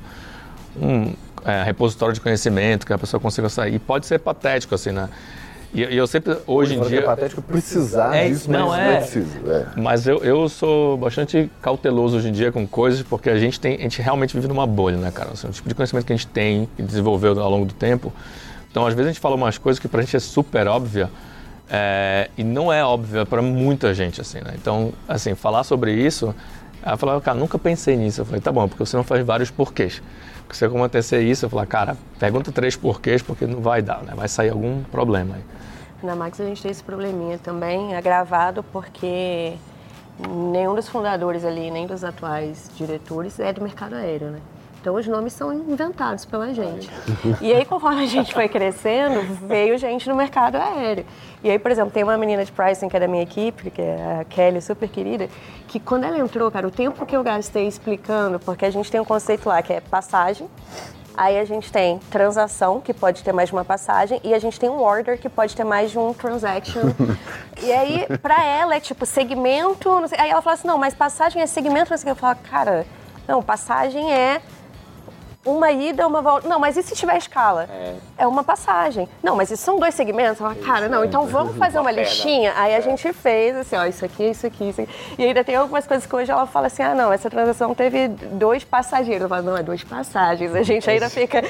[0.80, 1.14] um
[1.44, 3.74] é, repositório de conhecimento que a pessoa consiga sair.
[3.74, 5.08] E pode ser patético, assim, né?
[5.72, 7.00] E, e eu sempre, hoje em que dia...
[7.00, 8.84] É patético precisar É, disso, não, mas é.
[8.84, 9.28] não é preciso.
[9.46, 9.66] É.
[9.76, 13.76] Mas eu, eu sou bastante cauteloso hoje em dia com coisas, porque a gente, tem,
[13.76, 15.30] a gente realmente vive numa bolha, né, cara?
[15.32, 18.12] Assim, o tipo de conhecimento que a gente tem e desenvolveu ao longo do tempo.
[18.70, 21.10] Então, às vezes, a gente fala umas coisas que pra gente é super óbvia
[21.70, 24.54] é, e não é óbvia para muita gente, assim, né?
[24.54, 26.34] Então, assim, falar sobre isso,
[26.82, 28.20] ela falou, cara, nunca pensei nisso.
[28.20, 30.02] Eu falei, tá bom, porque você não faz vários porquês.
[30.42, 34.12] Porque se acontecer isso, eu falei, cara, pergunta três porquês, porque não vai dar, né?
[34.16, 35.42] Vai sair algum problema aí.
[36.02, 39.54] Na Max a gente tem esse probleminha também, agravado porque
[40.52, 44.40] nenhum dos fundadores ali, nem dos atuais diretores é do mercado aéreo, né?
[44.88, 46.88] Então os nomes são inventados pela gente.
[47.42, 51.04] E aí, conforme a gente foi crescendo, veio gente no mercado aéreo.
[51.44, 53.82] E aí, por exemplo, tem uma menina de pricing que é da minha equipe, que
[53.82, 55.28] é a Kelly, super querida,
[55.66, 58.98] que quando ela entrou, cara, o tempo que eu gastei explicando, porque a gente tem
[58.98, 60.48] um conceito lá que é passagem,
[61.14, 64.58] Aí a gente tem transação, que pode ter mais de uma passagem, e a gente
[64.60, 66.80] tem um order, que pode ter mais de um transaction.
[67.60, 69.88] e aí, pra ela, é tipo segmento.
[70.00, 71.92] não sei- Aí ela fala assim: não, mas passagem é segmento.
[72.06, 72.86] Eu falo, cara,
[73.26, 74.40] não, passagem é
[75.44, 76.48] uma ida, uma volta.
[76.48, 77.68] Não, mas e se tiver escala?
[78.16, 79.08] É, uma passagem.
[79.22, 80.38] Não, mas isso são dois segmentos?
[80.38, 82.52] Falo, cara, não, então vamos fazer uma listinha?
[82.56, 84.92] Aí a gente fez assim, ó, isso aqui, isso aqui, isso aqui.
[85.18, 88.08] E ainda tem algumas coisas que hoje ela fala assim, ah, não, essa transação teve
[88.08, 89.22] dois passageiros.
[89.22, 90.54] Eu falo, não, é duas passagens.
[90.54, 91.42] A gente ainda fica...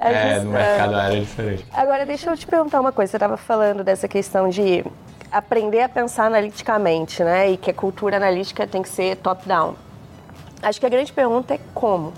[0.00, 1.66] É, no mercado é diferente.
[1.72, 3.10] Agora, deixa eu te perguntar uma coisa.
[3.10, 4.84] Você estava falando dessa questão de
[5.32, 7.50] aprender a pensar analiticamente, né?
[7.50, 9.74] E que a cultura analítica tem que ser top-down.
[10.62, 12.12] Acho que a grande pergunta é como.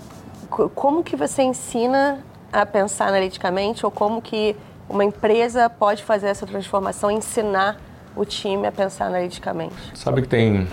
[0.53, 2.19] Co- Como que você ensina
[2.51, 4.55] a pensar analiticamente ou como que
[4.87, 7.77] uma empresa pode fazer essa transformação, ensinar
[8.15, 9.73] o time a pensar analiticamente?
[9.95, 10.67] Sabe que tem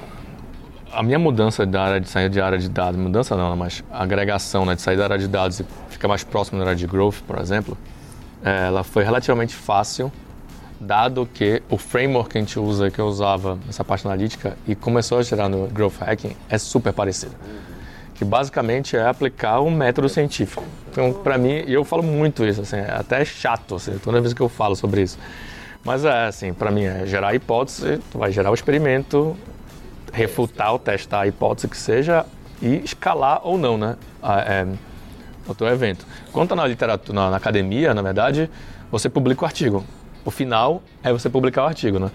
[0.93, 4.67] a minha mudança da área de sair de área de dados, mudança não, mas agregação,
[4.67, 7.23] né, de sair da área de dados e ficar mais próximo da área de growth,
[7.27, 7.79] por exemplo,
[8.45, 10.13] eh, ela foi relativamente fácil,
[10.79, 14.75] dado que o framework que a gente usa, que eu usava nessa parte analítica e
[14.75, 17.35] começou a gerar no growth hacking, é super parecido.
[18.21, 20.63] Que basicamente é aplicar um método científico.
[20.93, 24.43] Então, para mim, eu falo muito isso, assim, é até chato, assim, toda vez que
[24.43, 25.19] eu falo sobre isso.
[25.83, 29.35] Mas é assim, para mim é gerar hipótese, tu vai gerar o experimento,
[30.13, 32.27] refutar ou testar a hipótese que seja
[32.61, 33.97] e escalar ou não, né?
[34.23, 34.67] a- é,
[35.49, 36.05] o teu evento.
[36.31, 38.51] Quando tá na literatura, na, na academia, na verdade,
[38.93, 39.83] você publica o artigo.
[40.27, 42.11] O final é você publicar o artigo, né?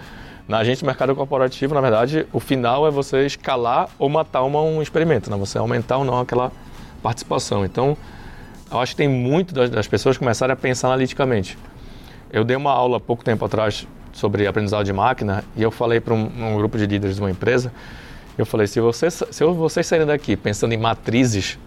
[0.47, 4.61] Na agente de mercado corporativo, na verdade, o final é você escalar ou matar uma,
[4.61, 5.37] um experimento, né?
[5.37, 6.51] Você aumentar ou não aquela
[7.01, 7.65] participação.
[7.65, 7.97] Então,
[8.71, 11.57] eu acho que tem muito das, das pessoas começarem a pensar analiticamente.
[12.31, 16.13] Eu dei uma aula pouco tempo atrás sobre aprendizado de máquina e eu falei para
[16.13, 17.71] um, um grupo de líderes de uma empresa,
[18.37, 21.57] eu falei, se vocês, se vocês saírem daqui pensando em matrizes,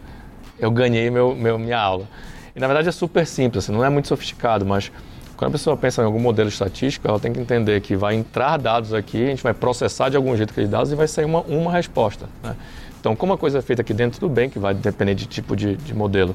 [0.59, 2.07] eu ganhei meu, meu, minha aula.
[2.55, 4.91] E na verdade é super simples, assim, não é muito sofisticado, mas
[5.39, 8.57] quando a pessoa pensa em algum modelo estatístico, ela tem que entender que vai entrar
[8.57, 11.43] dados aqui, a gente vai processar de algum jeito aqueles dados e vai sair uma,
[11.43, 12.27] uma resposta.
[12.43, 12.57] Né?
[12.99, 15.55] Então, como a coisa é feita aqui dentro, tudo bem que vai depender de tipo
[15.55, 16.35] de, de modelo.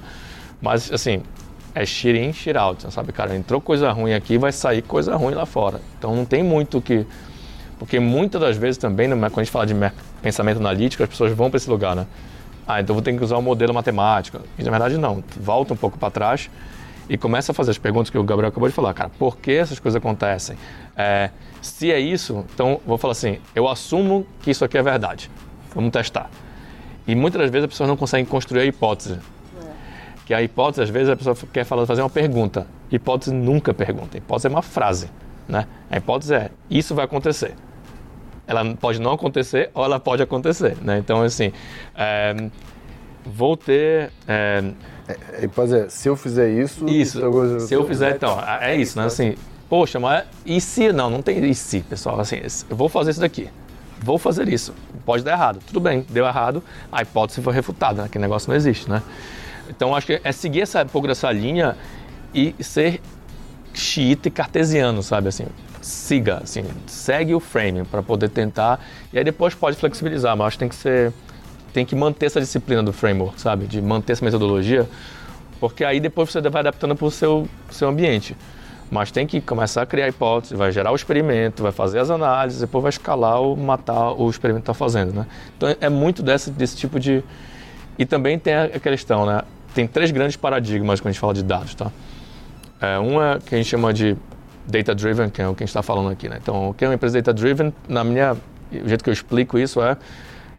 [0.61, 1.21] Mas, assim,
[1.75, 3.35] é shit in, shit out, sabe, cara?
[3.35, 5.81] Entrou coisa ruim aqui, vai sair coisa ruim lá fora.
[5.99, 7.05] Então, não tem muito que...
[7.77, 9.75] Porque muitas das vezes também, quando a gente fala de
[10.21, 12.07] pensamento analítico, as pessoas vão para esse lugar, né?
[12.65, 14.39] Ah, então vou ter que usar um modelo matemático.
[14.57, 15.21] E, na verdade, não.
[15.37, 16.49] Volta um pouco para trás
[17.09, 19.51] e começa a fazer as perguntas que o Gabriel acabou de falar, cara, por que
[19.51, 20.57] essas coisas acontecem?
[20.95, 21.29] É,
[21.61, 25.29] se é isso, então vou falar assim, eu assumo que isso aqui é verdade.
[25.73, 26.29] Vamos testar.
[27.07, 29.13] E muitas das vezes a pessoa não consegue construir a hipótese.
[29.13, 29.71] É.
[30.25, 32.65] Que a hipótese, às vezes, a pessoa quer fazer uma pergunta.
[32.91, 34.17] Hipótese nunca pergunta.
[34.17, 35.09] Hipótese é uma frase.
[35.47, 35.67] Né?
[35.89, 37.55] A hipótese é, isso vai acontecer.
[38.47, 40.77] Ela pode não acontecer ou ela pode acontecer.
[40.81, 40.97] Né?
[40.99, 41.51] Então, assim,
[41.95, 42.35] é,
[43.25, 44.11] vou ter...
[44.27, 44.63] É,
[45.07, 46.87] é, pode dizer, se eu fizer isso.
[46.87, 47.19] Isso.
[47.19, 49.05] Eu, se eu fizer, então, é isso, né?
[49.05, 49.35] Assim,
[49.69, 50.93] poxa, mas e se?
[50.93, 52.19] Não, não tem e se, pessoal.
[52.19, 52.37] Assim,
[52.69, 53.49] eu vou fazer isso daqui.
[54.01, 54.73] Vou fazer isso.
[55.05, 55.59] Pode dar errado.
[55.65, 56.63] Tudo bem, deu errado.
[56.91, 58.09] A hipótese foi refutada, né?
[58.09, 59.01] que negócio não existe, né?
[59.69, 61.75] Então, acho que é seguir essa, um pouco dessa linha
[62.33, 63.01] e ser
[63.73, 65.29] xiita e cartesiano, sabe?
[65.29, 65.45] Assim,
[65.81, 68.79] siga, assim, segue o frame para poder tentar.
[69.11, 71.13] E aí depois pode flexibilizar, mas acho que tem que ser
[71.73, 73.65] tem que manter essa disciplina do framework, sabe?
[73.65, 74.87] De manter essa metodologia,
[75.59, 78.37] porque aí depois você vai adaptando para o seu, seu ambiente.
[78.91, 82.59] Mas tem que começar a criar hipóteses, vai gerar o experimento, vai fazer as análises,
[82.61, 85.25] depois vai escalar ou matar o experimento que está fazendo, né?
[85.57, 87.23] Então é muito desse, desse tipo de...
[87.97, 89.41] E também tem a questão, né?
[89.73, 91.91] Tem três grandes paradigmas quando a gente fala de dados, tá?
[92.79, 94.15] É, um é que a gente chama de
[94.67, 96.37] data-driven, que é o que a gente está falando aqui, né?
[96.39, 98.33] Então, o que é uma empresa data-driven, na minha...
[98.71, 99.97] O jeito que eu explico isso é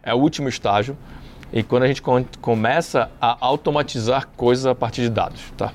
[0.05, 0.97] é o último estágio.
[1.53, 2.03] E quando a gente
[2.41, 5.73] começa a automatizar coisas a partir de dados, tá?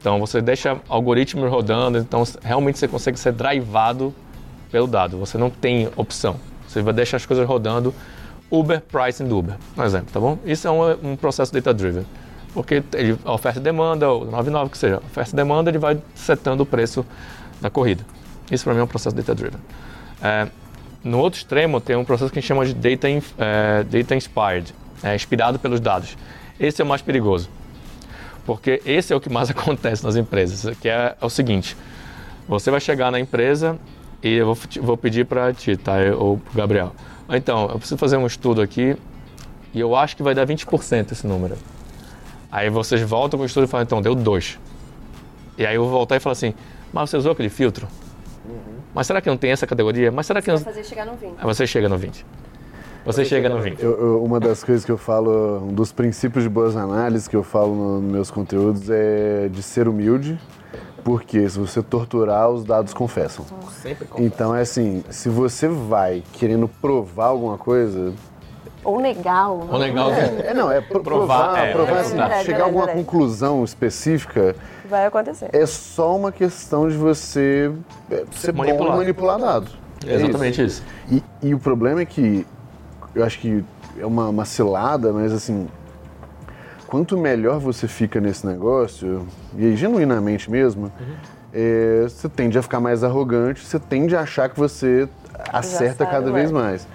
[0.00, 4.14] Então você deixa algoritmos rodando, então realmente você consegue ser drivado
[4.70, 5.18] pelo dado.
[5.18, 6.36] Você não tem opção.
[6.68, 7.92] Você vai deixar as coisas rodando.
[8.50, 10.38] Uber pricing do Uber, um exemplo, tá bom?
[10.44, 12.06] Isso é um, um processo data driven.
[12.54, 16.62] Porque ele, oferta e demanda, ou 99 que seja, oferta e demanda, ele vai setando
[16.62, 17.04] o preço
[17.60, 18.04] da corrida.
[18.50, 19.60] Isso para mim é um processo data driven.
[20.22, 20.48] É,
[21.02, 24.74] no outro extremo, tem um processo que a gente chama de data, é, data inspired,
[25.02, 26.16] é, inspirado pelos dados.
[26.58, 27.48] Esse é o mais perigoso,
[28.44, 31.76] porque esse é o que mais acontece nas empresas, que é, é o seguinte,
[32.48, 33.78] você vai chegar na empresa
[34.22, 36.92] e eu vou, vou pedir para ti, tá, ou para Gabriel.
[37.28, 38.96] Então, eu preciso fazer um estudo aqui
[39.74, 41.56] e eu acho que vai dar 20% esse número.
[42.50, 44.58] Aí vocês voltam com o estudo e falam, então, deu 2.
[45.58, 46.54] E aí eu vou voltar e falar assim,
[46.92, 47.86] mas você usou aquele filtro?
[48.98, 50.10] Mas será que não tem essa categoria?
[50.10, 50.58] Mas será que você não...
[50.58, 51.34] fazer chegar no 20.
[51.38, 52.26] Aí você chega no 20.
[53.04, 53.80] Você, chega, no 20.
[53.80, 57.36] Eu, eu, uma das coisas que eu falo, um dos princípios de boas análises que
[57.36, 60.36] eu falo nos no meus conteúdos é de ser humilde,
[61.04, 63.46] porque se você torturar, os dados confessam.
[63.70, 64.26] Sempre confessam.
[64.26, 68.12] Então é assim, se você vai querendo provar alguma coisa,
[68.88, 69.50] ou negar.
[69.50, 70.10] Ou, ou negar.
[70.10, 73.62] É, é, não, é provar, provar, é, provar é, assim, é, chegar a alguma conclusão
[73.62, 74.56] específica.
[74.88, 75.50] Vai acontecer.
[75.52, 77.70] É só uma questão de você
[78.10, 78.92] é, ser manipular.
[78.92, 79.76] bom manipular dados.
[80.06, 80.82] É exatamente isso.
[81.10, 81.22] isso.
[81.42, 82.46] E, e, o problema é que,
[83.14, 83.62] eu acho que
[83.98, 85.68] é uma, uma cilada, mas assim,
[86.86, 91.14] quanto melhor você fica nesse negócio, e aí, genuinamente mesmo, uhum.
[91.52, 95.08] é, você tende a ficar mais arrogante, você tende a achar que você
[95.52, 96.86] acerta cada vez mais.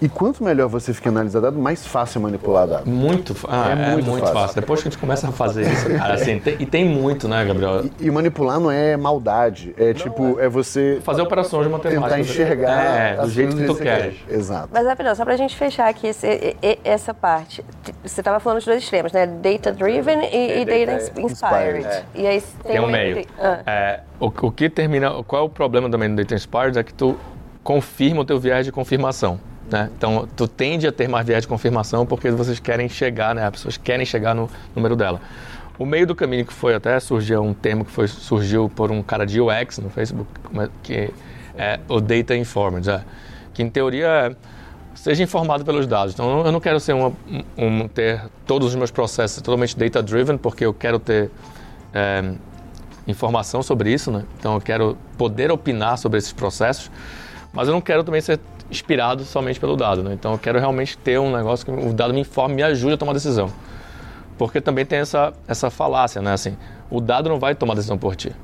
[0.00, 2.88] E quanto melhor você fica analisar dado, mais fácil é manipular dado.
[2.88, 4.40] Muito, ah, é, é, muito, muito fácil.
[4.40, 4.60] fácil.
[4.60, 7.44] Depois que a gente começa a fazer isso, cara, assim, tem, e tem muito, né,
[7.44, 7.84] Gabriel?
[7.84, 10.46] E, e manipular não é maldade, é não tipo, é.
[10.46, 10.48] é.
[10.48, 11.00] você...
[11.02, 12.02] Fazer operações de matemática.
[12.02, 14.16] Tentar enxergar é, do jeito que tu queres.
[14.28, 14.70] Exato.
[14.72, 17.62] Mas, rapidão, só pra gente fechar aqui esse, essa parte.
[18.02, 19.26] Você estava falando dos dois extremos, né?
[19.26, 21.32] Data-driven e, e data-inspired.
[21.32, 21.86] Inspired.
[21.86, 22.04] É.
[22.14, 23.26] E aí tem, tem um meio.
[23.38, 24.00] Ah.
[24.18, 25.22] o, o que termina...
[25.24, 26.78] Qual é o problema também do data-inspired?
[26.78, 27.16] É que tu
[27.62, 29.38] confirma o teu viés de confirmação.
[29.70, 29.90] Né?
[29.96, 33.44] Então, tu tende a ter mais viés de confirmação porque vocês querem chegar, né?
[33.44, 35.20] As pessoas querem chegar no número dela.
[35.78, 39.02] O meio do caminho que foi até surgiu um termo que foi, surgiu por um
[39.02, 40.28] cara de UX no Facebook,
[40.58, 41.10] é, que
[41.56, 43.02] é o Data Informed, é,
[43.54, 44.36] que em teoria é,
[44.94, 46.12] seja informado pelos dados.
[46.12, 47.12] Então, eu não quero ser uma,
[47.56, 51.30] um, ter todos os meus processos totalmente data-driven, porque eu quero ter
[51.94, 52.34] é,
[53.06, 54.24] informação sobre isso, né?
[54.38, 56.90] Então, eu quero poder opinar sobre esses processos,
[57.52, 58.38] mas eu não quero também ser
[58.70, 60.02] inspirado somente pelo dado.
[60.02, 60.14] Né?
[60.14, 62.96] Então eu quero realmente ter um negócio que o dado me informe, me ajude a
[62.96, 63.50] tomar decisão.
[64.38, 66.32] Porque também tem essa, essa falácia, né?
[66.32, 66.56] Assim,
[66.90, 68.34] o dado não vai tomar decisão por ti.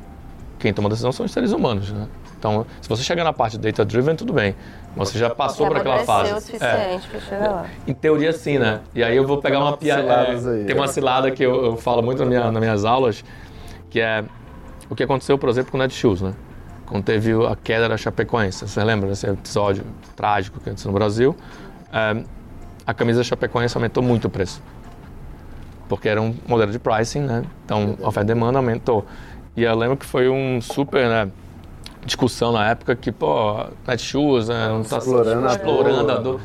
[0.59, 2.07] Quem toma decisão são os seres humanos, né?
[2.39, 4.55] Então se você chegar na parte data driven, tudo bem.
[4.95, 6.33] Você já passou por aquela fase.
[6.33, 7.11] o suficiente é.
[7.11, 7.67] para chegar lá.
[7.87, 8.81] Em teoria, sim, né?
[8.95, 10.03] E aí eu vou pegar uma piada.
[10.03, 13.25] É, tem uma cilada que eu, eu falo muito na minha, nas minhas aulas,
[13.89, 14.25] que é
[14.89, 16.35] o que aconteceu, por exemplo, com o Netshoes, né?
[16.87, 18.66] Quando teve a queda da Chapecoense.
[18.66, 21.37] Você lembra desse episódio trágico que aconteceu no Brasil?
[21.92, 22.22] É,
[22.87, 24.62] a camisa da Chapecoense aumentou muito o preço.
[25.88, 27.44] Porque era um modelo de pricing, né?
[27.64, 29.05] Então, a oferta e demanda aumentou.
[29.57, 31.31] E eu lembro que foi um super, né?
[32.07, 36.40] discussão na época que, pô, Netshoes, né, não está explorando, explorando a dor.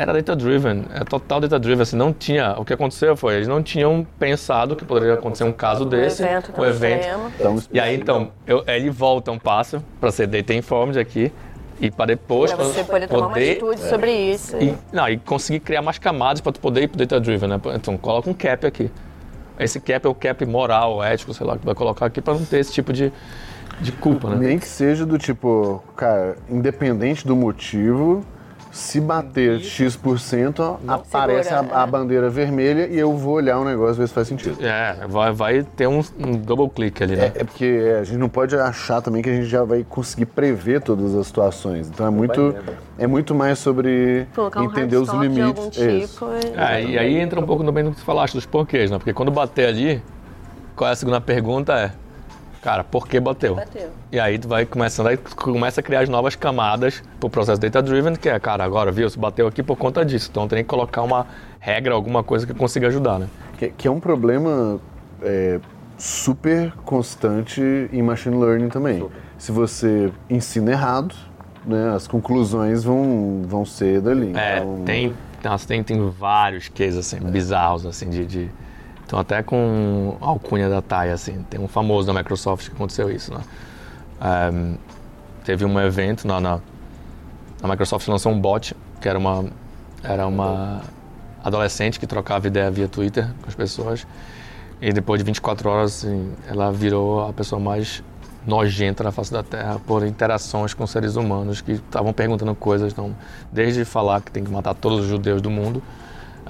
[0.00, 1.82] Era data driven, é total data driven.
[1.82, 2.54] Assim, não tinha.
[2.56, 6.58] O que aconteceu foi, eles não tinham pensado que poderia acontecer um caso desse, evento,
[6.58, 7.68] um evento.
[7.70, 11.30] e aí então, eu, ele volta um passo para ser data informed aqui
[11.78, 13.88] e para depois pra você poder, tomar uma atitude é.
[13.90, 17.20] sobre isso e, não, e conseguir criar mais camadas para tu poder ir para data
[17.20, 18.90] driven né então coloca um cap aqui
[19.58, 22.44] esse cap é o cap moral ético sei lá que vai colocar aqui para não
[22.44, 23.10] ter esse tipo de
[23.80, 24.36] de culpa, né?
[24.36, 28.22] Nem que seja do tipo, cara, independente do motivo,
[28.70, 34.06] se bater X%, aparece a, a, bandeira vermelha e eu vou olhar o negócio ver
[34.06, 34.64] se faz sentido.
[34.64, 37.32] É, vai, vai ter um, um double click ali, né?
[37.34, 40.26] É, é, porque a gente não pode achar também que a gente já vai conseguir
[40.26, 41.88] prever todas as situações.
[41.88, 42.54] Então é muito,
[42.96, 45.76] é muito mais sobre Colocar entender um os limites.
[45.76, 46.58] Tipo e...
[46.58, 48.98] É, e aí entra um pouco também no que você falaste dos porquês, né?
[48.98, 50.02] Porque quando bater ali,
[50.76, 51.72] qual é a segunda pergunta?
[51.72, 52.09] É
[52.62, 53.54] Cara, por que bateu?
[53.54, 53.90] bateu?
[54.12, 57.82] E aí tu vai começando, aí começa a criar as novas camadas pro processo data
[57.82, 60.28] driven, que é, cara, agora viu, se bateu aqui por conta disso.
[60.30, 61.26] Então tem que colocar uma
[61.58, 63.28] regra, alguma coisa que consiga ajudar, né?
[63.58, 64.78] Que, que é um problema
[65.22, 65.58] é,
[65.96, 69.00] super constante em machine learning também.
[69.00, 69.16] Super.
[69.38, 71.14] Se você ensina errado,
[71.64, 74.32] né, as conclusões vão, vão ser dali.
[74.36, 74.84] É, então...
[74.84, 75.14] tem,
[75.66, 78.50] tem, tem vários cases assim, bizarros assim, de, de
[79.10, 83.10] então até com a alcunha da TAI, assim, tem um famoso da Microsoft que aconteceu
[83.10, 83.40] isso, né?
[84.52, 84.76] Um,
[85.44, 86.60] teve um evento na, na,
[87.60, 89.46] a Microsoft lançou um bot que era uma
[90.04, 90.82] era uma
[91.42, 94.06] adolescente que trocava ideia via Twitter com as pessoas
[94.80, 98.04] e depois de 24 horas assim, ela virou a pessoa mais
[98.46, 103.16] nojenta na face da Terra por interações com seres humanos que estavam perguntando coisas, então,
[103.50, 105.82] desde falar que tem que matar todos os judeus do mundo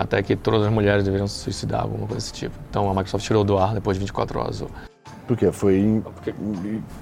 [0.00, 2.54] até que todas as mulheres deveriam se suicidar, alguma coisa desse tipo.
[2.70, 4.64] Então a Microsoft tirou do ar depois de 24 horas.
[5.26, 6.34] Porque foi Porque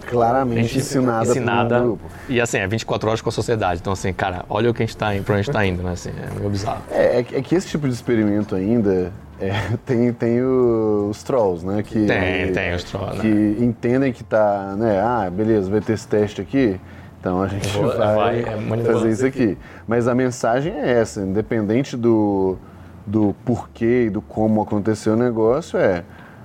[0.06, 2.04] claramente ensinada, ensinada grupo.
[2.28, 3.80] E assim, é 24 horas com a sociedade.
[3.80, 5.64] Então, assim, cara, olha o que a gente está indo, pra onde a gente está
[5.64, 5.92] indo, né?
[5.92, 6.82] Assim, é meio bizarro.
[6.90, 9.52] É, é, é, que esse tipo de experimento ainda é,
[9.86, 11.82] tem, tem os trolls, né?
[11.82, 13.20] Que, tem, tem os trolls.
[13.20, 13.64] Que né?
[13.64, 15.00] entendem que tá, né?
[15.00, 16.78] Ah, beleza, vai ter esse teste aqui.
[17.20, 19.56] Então a gente Vou, vai, vai é fazer isso aqui.
[19.86, 22.56] Mas a mensagem é essa, independente do,
[23.08, 26.04] do porquê e do como aconteceu o negócio é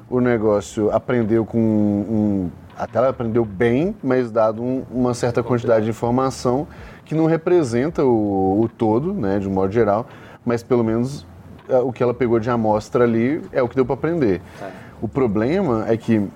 [0.10, 5.86] o negócio aprendeu com um, até ela aprendeu bem, mas dado um, uma certa quantidade
[5.86, 6.68] de informação
[7.06, 10.06] que não representa o, o, todo, né, de um modo geral,
[10.46, 11.26] mas pelo menos
[11.68, 14.42] é, o que ela pegou de amostra ali é o que deu para aprender.
[14.62, 14.70] É.
[15.02, 16.28] O problema é que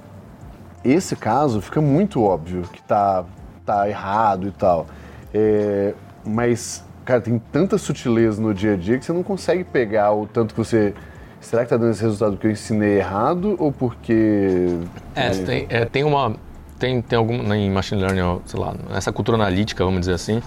[0.84, 3.26] esse caso fica muito óbvio que tá,
[3.66, 4.88] tá errado e tal,
[5.34, 5.94] é,
[6.26, 10.28] mas cara, tem tanta sutileza no dia a dia que você não consegue pegar o
[10.28, 10.94] tanto que você.
[11.40, 14.68] Será que tá dando esse resultado porque eu ensinei errado ou porque.
[15.16, 15.30] É, é...
[15.30, 16.36] Tem, é, tem uma.
[16.78, 17.54] Tem, tem algum.
[17.54, 20.44] Em machine learning, sei lá, nessa cultura analítica, vamos dizer assim,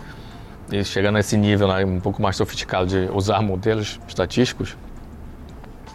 [0.70, 4.76] e chegando nesse nível né, um pouco mais sofisticado de usar modelos estatísticos,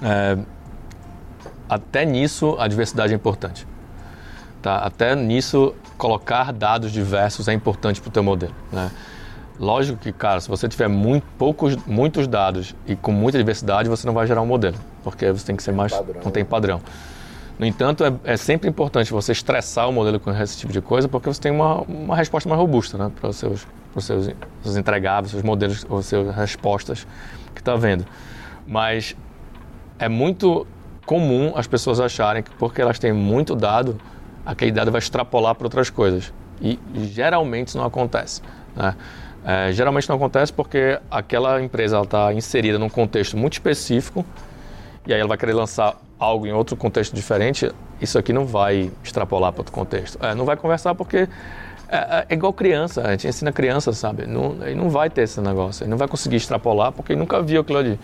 [0.01, 0.35] é,
[1.69, 3.67] até nisso a diversidade é importante.
[4.63, 4.77] Tá?
[4.77, 8.55] Até nisso, colocar dados diversos é importante para o teu modelo.
[8.71, 8.89] Né?
[9.59, 14.05] Lógico que, cara, se você tiver muito, poucos, muitos dados e com muita diversidade, você
[14.05, 15.93] não vai gerar um modelo, porque você tem que ser mais.
[15.93, 16.21] Padrão.
[16.23, 16.81] não tem padrão.
[17.57, 21.07] No entanto, é, é, sempre importante você estressar o modelo com esse tipo de coisa,
[21.07, 23.65] porque você tem uma, uma resposta mais robusta né, para os seus,
[23.95, 24.29] os seus,
[24.61, 27.07] seus entregáveis, seus modelos, as suas respostas
[27.53, 28.05] que está vendo.
[28.67, 29.15] Mas
[29.97, 30.67] é muito
[31.05, 33.97] comum as pessoas acharem que porque elas têm muito dado,
[34.45, 36.33] aquele dado vai extrapolar para outras coisas.
[36.61, 38.41] E geralmente isso não acontece.
[38.75, 38.95] Né?
[39.45, 44.25] É, geralmente não acontece porque aquela empresa está inserida num contexto muito específico
[45.05, 47.71] e aí ela vai querer lançar algo em outro contexto diferente.
[48.01, 50.17] Isso aqui não vai extrapolar para outro contexto.
[50.25, 51.27] É, não vai conversar porque é,
[51.95, 54.25] é, é, igual criança, a gente ensina criança, sabe?
[54.25, 57.39] Não, ele não vai ter esse negócio, ele não vai conseguir extrapolar porque ele nunca
[57.39, 57.99] viu aquilo ali.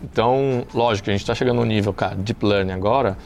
[0.00, 3.18] Então, lógico, a gente está chegando no nível, cara, deep learning agora,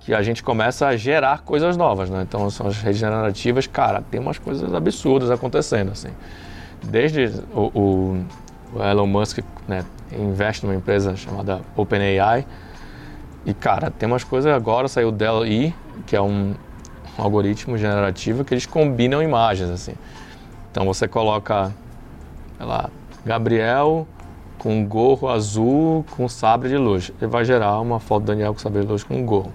[0.00, 2.22] que a gente começa a gerar coisas novas, né?
[2.22, 6.08] Então, são as redes generativas, cara, tem umas coisas absurdas acontecendo, assim
[6.84, 8.24] desde o,
[8.74, 12.46] o, Elon Musk né, investe numa empresa chamada OpenAI
[13.44, 15.74] e cara tem umas coisas agora saiu o Dell E
[16.06, 16.54] que é um
[17.18, 19.94] algoritmo generativo que eles combinam imagens assim.
[20.70, 21.70] Então você coloca,
[22.56, 22.88] sei lá,
[23.24, 24.06] Gabriel
[24.58, 27.10] com um gorro azul com sabre de luz.
[27.20, 29.52] Ele vai gerar uma foto do Daniel com sabre de luz com um gorro.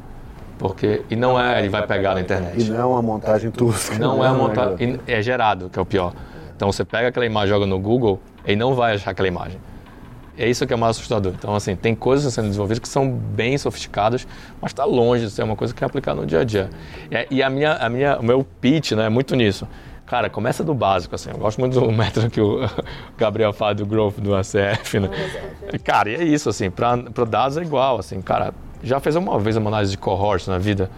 [0.59, 2.59] Porque, e não é, ele vai pegar na internet.
[2.59, 3.97] E não é uma montagem tosca.
[3.97, 6.13] Não é uma montagem, é gerado, que é o pior.
[6.57, 9.59] Então você pega aquela imagem, joga no Google, ele não vai achar aquela imagem.
[10.35, 11.33] É isso que é mais assustador.
[11.37, 14.27] Então, assim, tem coisas sendo desenvolvidas que são bem sofisticadas,
[14.61, 16.69] mas está longe de ser uma coisa que é aplicada no dia a dia.
[17.31, 19.67] E a minha, a minha, o meu pitch né, é muito nisso.
[20.05, 21.29] Cara, começa do básico, assim.
[21.29, 22.59] Eu gosto muito do método que o
[23.17, 25.09] Gabriel fala do growth do ACF, né?
[25.83, 26.69] Cara, e é isso, assim.
[26.69, 26.95] Para
[27.27, 28.21] dados é igual, assim.
[28.21, 30.89] Cara, já fez uma vez uma análise de cohort na vida?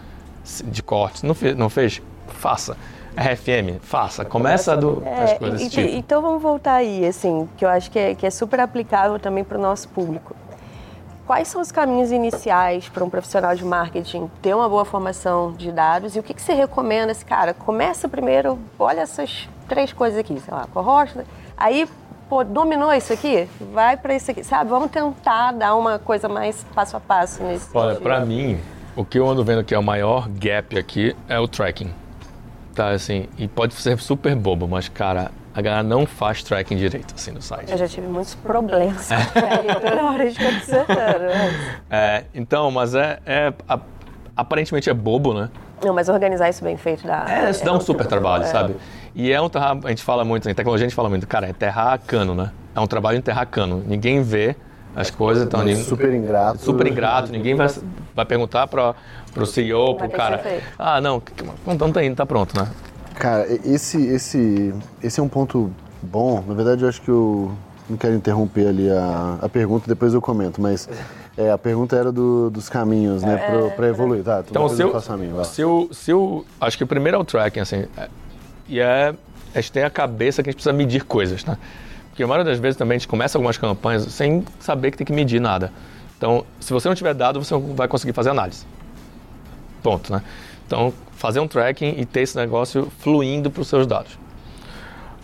[0.66, 1.24] De cortes?
[1.24, 1.56] Não fez?
[1.56, 2.02] Não fez?
[2.28, 2.78] Faça.
[3.16, 4.24] RFM, faça.
[4.24, 5.96] Começa do, é, as coisas desse tipo.
[5.96, 9.44] Então vamos voltar aí, assim, que eu acho que é, que é super aplicável também
[9.44, 10.36] para o nosso público.
[11.26, 15.72] Quais são os caminhos iniciais para um profissional de marketing ter uma boa formação de
[15.72, 17.12] dados e o que, que você recomenda?
[17.12, 21.16] Esse cara, começa primeiro, olha essas três coisas aqui, sei lá, cohort,
[21.56, 21.88] aí
[22.28, 24.70] pô, dominou isso aqui, vai para isso aqui, sabe?
[24.72, 27.70] Vamos tentar dar uma coisa mais passo a passo nesse.
[27.76, 28.60] Olha, para mim,
[28.96, 31.94] o que eu ando vendo que é o maior gap aqui é o tracking.
[32.74, 37.14] Tá, assim, e pode ser super bobo, mas cara, a galera não faz tracking direito
[37.16, 37.72] assim no site.
[37.72, 40.40] Eu já tive muitos problemas toda hora de.
[40.40, 41.76] Né?
[41.90, 43.80] É, então, mas é, é a,
[44.38, 45.50] aparentemente é bobo, né?
[45.84, 47.26] Não, mas organizar isso bem feito dá.
[47.28, 48.48] É, isso dá um super trabalho, é.
[48.48, 48.76] sabe?
[49.16, 51.48] E é um trabalho, a gente fala muito, em tecnologia a gente fala muito, cara,
[51.48, 52.52] é enterrar cano, né?
[52.76, 53.84] É um trabalho de enterrar cano.
[53.86, 54.56] Ninguém vê
[54.96, 56.60] as coisas, então ninguém, super ingrato.
[56.60, 57.68] Super ingrato, ninguém vai,
[58.20, 58.96] vai perguntar para
[59.36, 61.22] o CEO, para o cara, ah, não,
[61.68, 62.70] então tá indo, tá pronto, né?
[63.16, 66.44] Cara, esse, esse, esse é um ponto bom.
[66.48, 67.52] Na verdade, eu acho que eu
[67.90, 70.88] não quero interromper ali a, a pergunta, depois eu comento, mas
[71.38, 74.24] é, a pergunta era do, dos caminhos, né, é, para evoluir.
[74.24, 77.26] Tá, então, se eu, eu se, eu, se eu, acho que o primeiro é o
[77.26, 78.10] tracking, assim, é,
[78.68, 79.14] e é,
[79.54, 81.58] a gente tem a cabeça que a gente precisa medir coisas, né?
[82.10, 85.08] Porque a maioria das vezes também a gente começa algumas campanhas sem saber que tem
[85.08, 85.72] que medir nada.
[86.20, 88.66] Então, se você não tiver dado, você não vai conseguir fazer análise.
[89.82, 90.22] Ponto, né?
[90.68, 94.20] Então, fazer um tracking e ter esse negócio fluindo para os seus dados.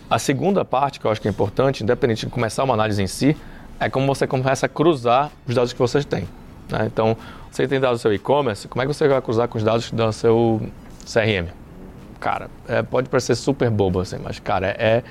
[0.08, 3.06] A segunda parte que eu acho que é importante, independente de começar uma análise em
[3.06, 3.36] si,
[3.78, 6.26] é como você começa a cruzar os dados que vocês têm.
[6.70, 6.86] Né?
[6.86, 7.14] Então,
[7.50, 9.90] você tem dados do seu e-commerce, como é que você vai cruzar com os dados
[9.90, 10.62] do seu
[11.04, 11.50] CRM?
[12.18, 15.02] Cara, é, pode parecer super bobo assim, mas, cara, é, é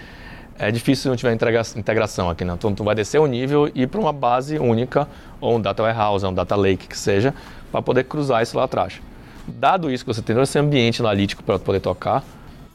[0.71, 2.45] difícil se não tiver integração aqui.
[2.45, 2.53] Né?
[2.53, 5.07] Então, tu vai descer o nível e ir para uma base única,
[5.41, 7.33] ou um data warehouse, ou um data lake que seja,
[7.71, 9.01] para poder cruzar isso lá atrás.
[9.47, 12.23] Dado isso que você tem esse ambiente analítico para poder tocar,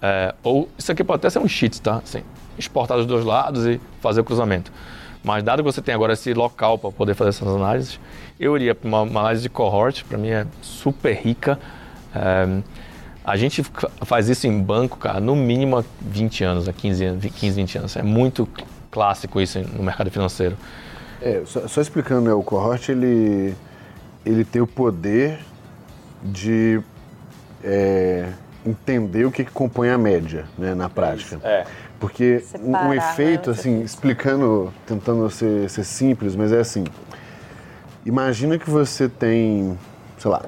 [0.03, 1.97] é, ou isso aqui pode até ser um cheat, tá?
[1.97, 2.23] Assim,
[2.59, 4.73] exportar dos dois lados e fazer o cruzamento.
[5.23, 8.01] Mas dado que você tem agora esse local para poder fazer essas análises,
[8.39, 11.59] eu iria para uma, uma, análise de cohort, para mim é super rica.
[12.15, 12.63] É,
[13.25, 13.63] a gente
[14.03, 17.97] faz isso em banco, cara, no mínimo há 20 anos, há 15, 15 20 anos.
[17.97, 18.49] É muito
[18.91, 20.57] clássico isso no mercado financeiro.
[21.21, 23.55] É, só, só explicando, né, o cohort ele,
[24.25, 25.39] ele tem o poder
[26.23, 26.81] de
[27.63, 28.29] é,
[28.65, 31.39] entender o que, que, compõe a média né, na prática.
[31.43, 31.67] É.
[31.99, 33.57] Porque Separar, um, efeito, né?
[33.57, 36.85] assim, explicando, tentando ser, ser simples, mas é assim.
[38.07, 39.79] Imagina que você tem,
[40.17, 40.43] sei lá,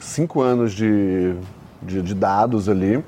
[0.00, 1.36] cinco anos de,
[1.84, 3.02] de, de dados ali.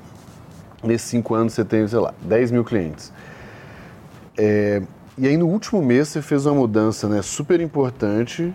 [0.83, 3.11] Nesses cinco anos você tem, sei lá, 10 mil clientes.
[4.37, 4.81] É,
[5.17, 8.53] e aí no último mês você fez uma mudança né, super importante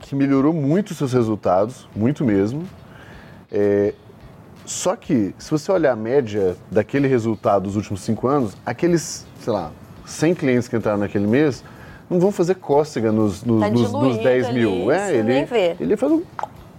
[0.00, 2.64] que melhorou muito os seus resultados, muito mesmo.
[3.50, 3.94] É,
[4.64, 9.52] só que, se você olhar a média daquele resultado dos últimos cinco anos, aqueles, sei
[9.52, 9.72] lá,
[10.04, 11.64] 100 clientes que entraram naquele mês
[12.08, 14.90] não vão fazer cócega nos, nos, tá nos, nos 10 mil.
[14.90, 15.32] é, ele,
[15.80, 16.22] ele faz um,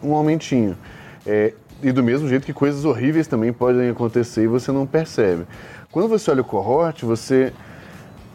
[0.03, 0.77] um aumentinho.
[1.25, 1.53] É,
[1.83, 5.43] e do mesmo jeito que coisas horríveis também podem acontecer e você não percebe.
[5.91, 7.51] Quando você olha o cohort, você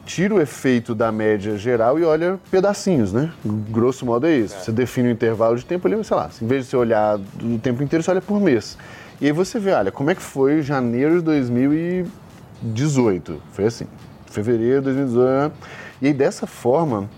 [0.04, 3.32] tira o efeito da média geral e olha pedacinhos, né?
[3.44, 4.54] Grosso modo é isso.
[4.54, 4.58] É.
[4.60, 7.18] Você define o um intervalo de tempo ali, sei lá, em vez de você olhar
[7.18, 8.78] o tempo inteiro, você olha por mês.
[9.20, 13.42] E aí você vê, olha, como é que foi janeiro de 2018?
[13.52, 13.86] Foi assim,
[14.26, 15.52] fevereiro de 2018.
[16.00, 17.10] E aí dessa forma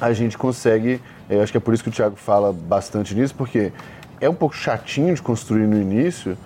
[0.00, 1.00] a gente consegue,
[1.30, 3.72] eu é, acho que é por isso que o Thiago fala bastante nisso, porque
[4.22, 6.38] é um pouco chatinho de construir no início,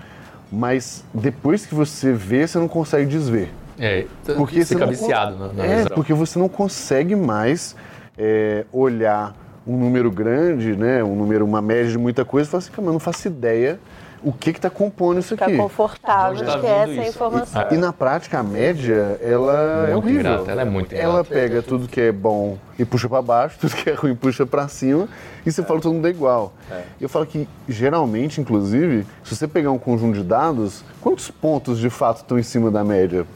[0.50, 3.50] mas depois que você vê, você não consegue desver.
[3.78, 4.06] É,
[4.36, 5.92] porque você fica viciado na, na É, visão.
[5.94, 7.76] porque você não consegue mais
[8.16, 12.58] é, olhar um número grande, né, um número, uma média de muita coisa e falar
[12.60, 13.78] assim, cara, eu não faço ideia
[14.22, 15.56] o que está compondo isso Ficar aqui.
[15.56, 17.66] confortável De onde de tá ter essa informação.
[17.70, 20.20] E na prática, a média, ela é Muito horrível.
[20.32, 21.28] ingrata, ela é muito Ela ingrata.
[21.30, 24.66] pega tudo que é bom e puxa para baixo, tudo que é ruim puxa para
[24.68, 25.08] cima,
[25.44, 26.52] e você fala que todo mundo é igual.
[27.00, 31.88] Eu falo que, geralmente, inclusive, se você pegar um conjunto de dados, quantos pontos de
[31.90, 33.26] fato estão em cima da média?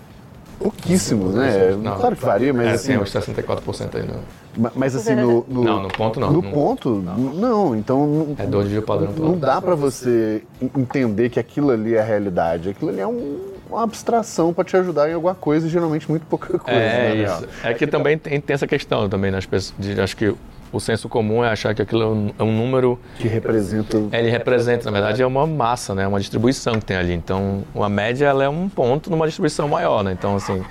[0.59, 1.71] Pouquíssimos, né?
[1.81, 1.97] Não.
[1.97, 4.03] Claro que varia, mas É, assim, tem uns 64% aí.
[4.03, 4.17] No...
[4.61, 6.33] ma- mas assim, no, no- Não, no ponto não.
[6.33, 6.51] No Não.
[6.51, 6.91] ponto,
[7.35, 7.75] não.
[7.77, 11.95] Então, não- É dois de padrão não dá para você en- entender que aquilo ali
[11.95, 12.69] é a realidade.
[12.71, 13.39] Aquilo ali é um-
[13.71, 16.79] uma abstração para te ajudar em alguma coisa e geralmente muito pouca coisa.
[16.79, 17.39] É real.
[17.39, 17.49] isso.
[17.63, 19.75] É que também tem, tem essa questão também nas pessoas.
[19.79, 20.35] De, acho que
[20.73, 22.99] o senso comum é achar que aquilo é um, é um número.
[23.19, 23.97] Que representa.
[24.13, 26.07] Ele representa, na verdade, é uma massa, né?
[26.07, 27.13] Uma distribuição que tem ali.
[27.13, 30.13] Então, uma média ela é um ponto numa distribuição maior, né?
[30.13, 30.63] Então, assim,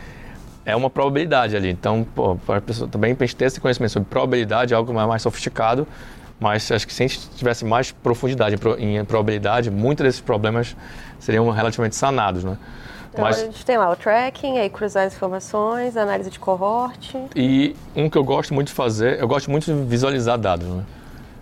[0.69, 1.69] é uma probabilidade ali.
[1.69, 5.07] Então, pô, para a pessoa também gente ter esse conhecimento sobre probabilidade, é algo mais,
[5.07, 5.87] mais sofisticado.
[6.39, 10.21] Mas acho que se a gente tivesse mais profundidade em, pro- em probabilidade, muitos desses
[10.21, 10.75] problemas
[11.19, 12.57] seriam relativamente sanados, né?
[13.11, 17.15] Então Mas a gente tem lá o tracking, aí cruzar as informações, análise de cohort.
[17.35, 20.83] E um que eu gosto muito de fazer, eu gosto muito de visualizar dados, né?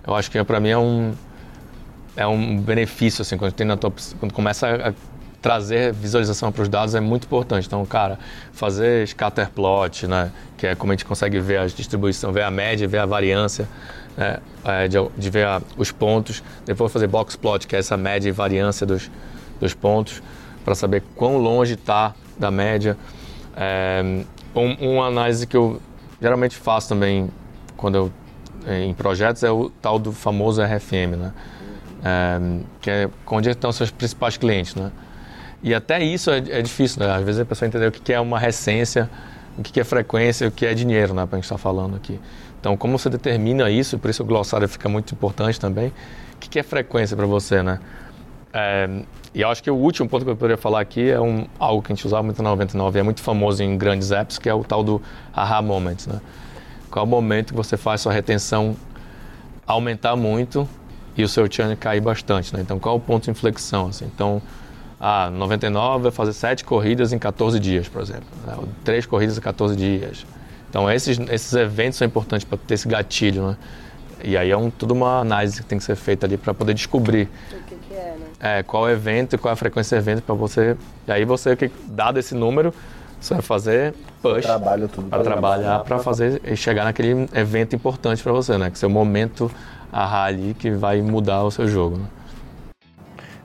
[0.06, 1.14] Eu acho que para mim é um
[2.16, 4.94] é um benefício assim quando tem na tua, quando começa a
[5.42, 7.68] trazer visualização para os dados é muito importante.
[7.68, 8.18] Então, cara,
[8.52, 12.52] fazer scatter plot, né, que é como a gente consegue ver a distribuição, ver a
[12.52, 13.68] média, ver a variância,
[14.18, 16.44] né, é, de, de ver a- os pontos.
[16.66, 19.10] Depois fazer box plot, que é essa média e variância dos,
[19.60, 20.22] dos pontos,
[20.66, 22.98] para saber quão longe está da média.
[23.56, 24.02] É,
[24.56, 25.80] um, uma análise que eu
[26.22, 27.30] geralmente faço também
[27.76, 28.12] quando eu
[28.70, 31.32] em projetos é o tal do famoso RFM, né?
[32.04, 32.40] É,
[32.82, 34.92] que é onde estão seus principais clientes, né?
[35.62, 37.12] E até isso é, é difícil, né?
[37.12, 39.10] Às vezes a pessoa entender o que é uma recência,
[39.58, 41.26] o que é frequência, o que é dinheiro, né?
[41.26, 42.20] Para a gente estar falando aqui.
[42.60, 45.88] Então, como você determina isso, por isso o glossário fica muito importante também.
[46.34, 47.80] O que que é frequência para você, né?
[48.54, 48.90] É,
[49.34, 51.82] e eu acho que o último ponto que eu poderia falar aqui é um, algo
[51.82, 54.50] que a gente usava muito na 99 e é muito famoso em grandes apps, que
[54.50, 55.02] é o tal do
[55.34, 56.20] aha moment, né?
[56.90, 58.76] Qual é o momento que você faz sua retenção
[59.66, 60.68] aumentar muito
[61.16, 62.62] e o seu churn cair bastante, né?
[62.62, 64.06] Então, qual é o ponto de inflexão, assim?
[64.06, 64.42] Então,
[65.00, 68.26] ah, 99 vai fazer 7 corridas em 14 dias, por exemplo.
[68.46, 68.54] Né?
[68.58, 70.26] Ou 3 corridas em 14 dias.
[70.70, 73.58] Então, esses, esses eventos são importantes para ter esse gatilho, né?
[74.24, 76.74] E aí é um, tudo uma análise que tem que ser feita ali para poder
[76.74, 78.58] descobrir O que, que é, né?
[78.60, 80.76] é, qual é o evento e qual é a frequência do evento para você.
[81.08, 82.74] E aí você, que- dado esse número,
[83.22, 88.22] você vai fazer push Trabalha tudo para trabalhar para fazer e chegar naquele evento importante
[88.24, 88.72] para você, né?
[88.72, 89.52] Que é o momento
[89.94, 91.98] ahá ali que vai mudar o seu jogo.
[91.98, 92.06] Né?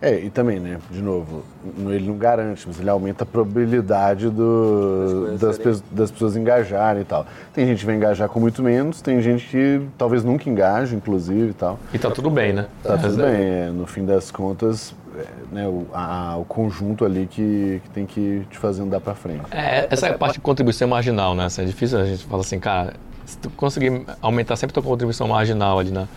[0.02, 1.44] É, e também, né, de novo,
[1.86, 7.04] ele não garante, mas ele aumenta a probabilidade do, das, pe- das pessoas engajarem e
[7.04, 7.24] tal.
[7.54, 11.50] Tem gente que vai engajar com muito menos, tem gente que talvez nunca engaje, inclusive
[11.50, 11.78] e tal.
[11.94, 12.66] E tá tudo bem, né?
[12.82, 15.24] Tá tudo bem, é, no fim das contas, é,
[15.54, 19.42] né, o, a- o conjunto ali que, que tem que te fazer andar pra frente.
[19.52, 21.44] É, essa é a parte de contribuição marginal, né?
[21.44, 22.94] Assim, É difícil a gente falar assim, cara,
[23.24, 26.08] se tu conseguir aumentar sempre a tua contribuição marginal ali na,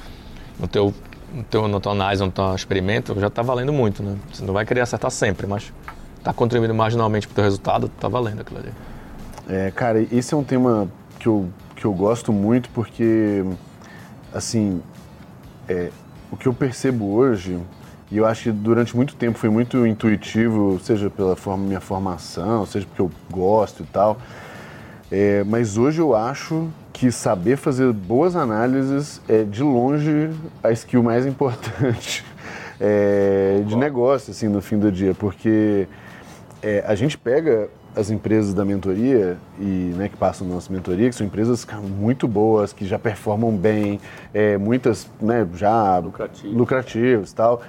[0.59, 0.91] no teu,
[1.36, 4.15] no teu, na tua análise, no teu experimento, já tá valendo muito, né?
[4.31, 5.73] Você não vai querer acertar sempre, mas
[6.23, 8.71] tá contribuindo marginalmente pro teu resultado, tá valendo aquilo ali.
[9.47, 10.88] É, cara, esse é um tema
[11.19, 13.43] que eu, que eu gosto muito porque,
[14.33, 14.81] assim,
[15.67, 15.89] é,
[16.31, 17.59] o que eu percebo hoje,
[18.09, 22.65] e eu acho que durante muito tempo foi muito intuitivo, seja pela forma, minha formação,
[22.65, 24.17] seja porque eu gosto e tal,
[25.11, 30.29] é, mas hoje eu acho que saber fazer boas análises é de longe
[30.63, 32.23] a skill mais importante
[32.79, 35.89] é, de negócio, assim, no fim do dia, porque
[36.63, 41.15] é, a gente pega as empresas da mentoria e né, que passam nossa mentoria, que
[41.15, 41.67] são empresas
[41.97, 43.99] muito boas, que já performam bem,
[44.33, 46.57] é, muitas né, já Lucrativas.
[46.57, 47.61] lucrativas e tal.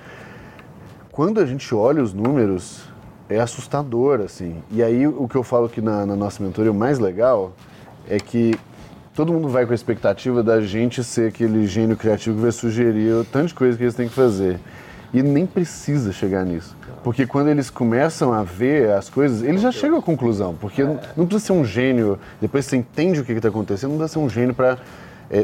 [1.10, 2.84] Quando a gente olha os números,
[3.28, 4.62] é assustador, assim.
[4.70, 7.52] E aí o que eu falo que na, na nossa mentoria o mais legal
[8.08, 8.56] é que
[9.16, 13.12] todo mundo vai com a expectativa da gente ser aquele gênio criativo que vai sugerir
[13.14, 14.60] o tanto de coisa que eles têm que fazer.
[15.14, 16.76] E nem precisa chegar nisso.
[17.02, 20.54] Porque quando eles começam a ver as coisas, eles já chegam à conclusão.
[20.60, 23.98] Porque não, não precisa ser um gênio, depois você entende o que está acontecendo, não
[23.98, 24.76] precisa ser um gênio para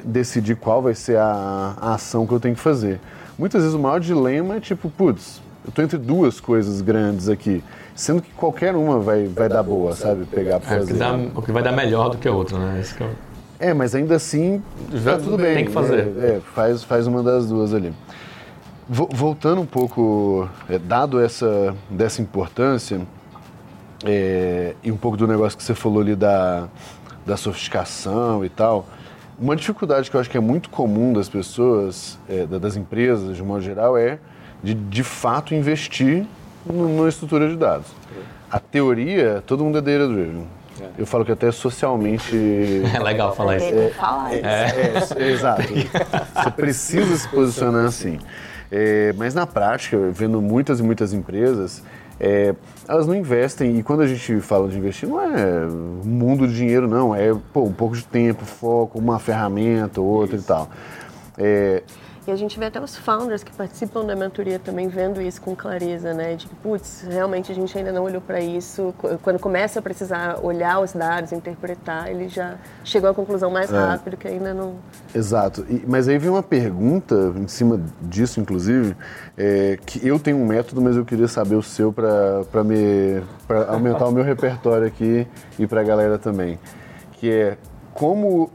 [0.04, 3.00] decidir qual vai ser a, a ação que eu tenho que fazer.
[3.38, 7.64] Muitas vezes o maior dilema é tipo, putz, eu estou entre duas coisas grandes aqui,
[7.94, 10.24] sendo que qualquer uma vai, vai dar boa, sabe?
[10.26, 10.98] Pegar para É, o, que fazer.
[10.98, 12.80] dá, o que vai dar melhor do que a outra, né?
[12.80, 13.31] Esse que é o-
[13.62, 14.60] É, mas ainda assim,
[14.92, 15.54] Já tá tudo bem.
[15.54, 15.98] tem que fazer.
[16.20, 17.92] É, é, faz, faz uma das duas ali.
[18.88, 23.00] Vo- Voltando um pouco, é, dado essa dessa importância,
[24.04, 26.66] é, e um pouco do negócio que você falou ali da,
[27.24, 28.84] da sofisticação e tal,
[29.38, 33.36] uma dificuldade que eu acho que é muito comum das pessoas, é, da- das empresas
[33.36, 34.18] de um modo geral, é
[34.60, 36.26] de de fato investir
[36.66, 37.86] no- numa estrutura de dados.
[38.50, 40.46] A teoria, todo mundo é data driven.
[40.98, 42.34] Eu falo que até socialmente
[42.94, 43.66] É legal falar isso.
[43.66, 44.46] Que falar isso.
[44.46, 45.62] é, é, exato.
[45.62, 48.18] Você precisa se posicionar assim.
[48.70, 51.82] É, mas na prática, vendo muitas e muitas empresas,
[52.18, 52.54] é,
[52.88, 53.78] elas não investem.
[53.78, 57.14] E quando a gente fala de investir, não é um mundo de dinheiro, não.
[57.14, 60.70] É pô, um pouco de tempo, foco, uma ferramenta, outra e tal.
[62.24, 65.56] E a gente vê até os founders que participam da mentoria também vendo isso com
[65.56, 66.36] clareza, né?
[66.36, 68.94] De que, putz, realmente a gente ainda não olhou para isso.
[68.96, 72.54] Qu- Quando começa a precisar olhar os dados, interpretar, ele já
[72.84, 73.76] chegou à conclusão mais É.
[73.76, 74.76] rápido que ainda não.
[75.12, 75.66] Exato.
[75.68, 78.96] E- mas aí vem uma pergunta em cima disso, inclusive,
[79.36, 83.64] é, que eu tenho um método, mas eu queria saber o seu para me para
[83.72, 85.26] aumentar o meu repertório aqui
[85.58, 86.56] e para a galera também,
[87.14, 87.56] que é
[87.92, 88.48] como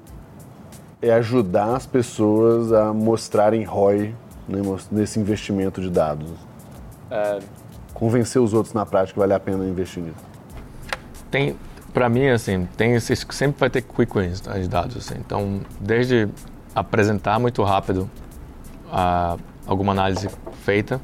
[1.02, 4.16] é ajudar as pessoas a mostrarem ROI
[4.48, 4.60] né,
[4.92, 6.30] nesse investimento de dados.
[7.94, 10.16] Convencer os outros na prática que vale a pena investir nisso.
[11.32, 11.56] Tem,
[11.94, 15.16] para mim, assim, tem esses, sempre vai ter quick wins tá, de dados, assim.
[15.20, 16.28] Então, desde
[16.76, 18.10] apresentar muito rápido
[18.92, 19.36] a,
[19.66, 20.30] alguma análise
[20.64, 21.02] feita,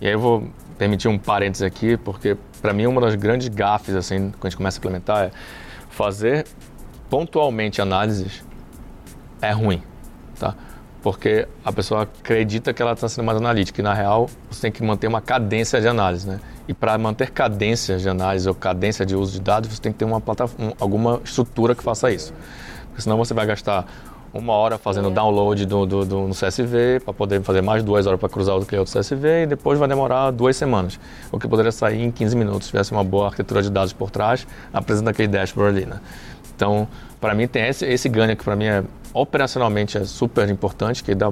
[0.00, 3.94] e aí eu vou permitir um parênteses aqui, porque para mim uma das grandes gafes,
[3.94, 5.30] assim, quando a gente começa a implementar, é
[5.90, 6.46] fazer
[7.10, 8.42] pontualmente análises
[9.42, 9.82] é ruim,
[10.38, 10.54] tá?
[11.02, 14.72] Porque a pessoa acredita que ela está sendo mais analítica e na real você tem
[14.72, 16.38] que manter uma cadência de análise, né?
[16.68, 19.98] E para manter cadência de análise ou cadência de uso de dados, você tem que
[19.98, 22.32] ter uma plataforma, alguma estrutura que faça isso.
[22.88, 23.84] Porque senão você vai gastar
[24.32, 28.18] uma hora fazendo download do, do, do- no CSV para poder fazer mais duas horas
[28.20, 31.00] para cruzar o cliente do CSV e depois vai demorar duas semanas.
[31.32, 34.08] O que poderia sair em 15 minutos se tivesse uma boa arquitetura de dados por
[34.10, 36.00] trás, apresenta aquele dashboard ali, né?
[36.54, 36.86] Então,
[37.22, 38.82] para mim tem esse, esse ganho que para mim é
[39.14, 41.30] operacionalmente é super importante, que dá,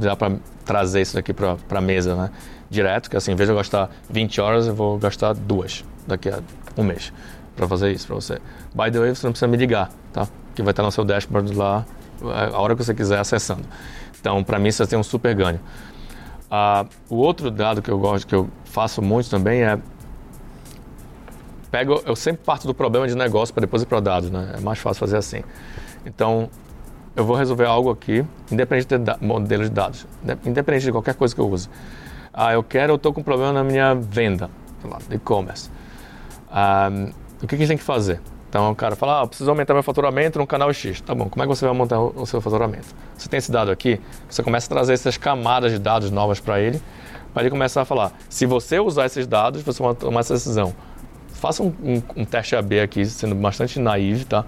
[0.00, 2.30] dá para trazer isso daqui para a mesa, né?
[2.70, 6.30] Direto, que assim, em vez de eu gastar 20 horas, eu vou gastar duas daqui
[6.30, 6.40] a
[6.74, 7.12] um mês
[7.54, 8.38] para fazer isso para você.
[8.74, 10.26] By the way, você não precisa me ligar, tá?
[10.54, 11.84] Que vai estar no seu dashboard lá
[12.22, 13.64] a hora que você quiser acessando.
[14.18, 15.60] Então, para mim, isso tem um super ganho.
[16.50, 19.78] Ah, o outro dado que eu gosto, que eu faço muito também é
[21.76, 24.54] pego, eu sempre parto do problema de negócio para depois ir para dados, né?
[24.56, 25.42] É mais fácil fazer assim.
[26.06, 26.48] Então,
[27.14, 30.38] eu vou resolver algo aqui, independente de modelo de dados, né?
[30.46, 31.68] independente de qualquer coisa que eu use.
[32.32, 34.48] Ah, eu quero, eu estou com problema na minha venda,
[35.10, 35.70] e-commerce.
[36.50, 36.88] Ah,
[37.42, 38.20] o que, a gente tem que fazer?
[38.48, 41.02] Então o cara fala, ah, preciso aumentar meu faturamento no canal X.
[41.02, 42.86] Tá bom, como é que você vai aumentar o seu faturamento?
[43.18, 44.00] Você tem esse dado aqui,
[44.30, 46.80] você começa a trazer essas camadas de dados novas para ele,
[47.34, 50.72] para ele começar a falar, se você usar esses dados, você vai tomar essa decisão.
[51.40, 54.44] Faça um, um- um teste AB aqui, sendo bastante naive, tá?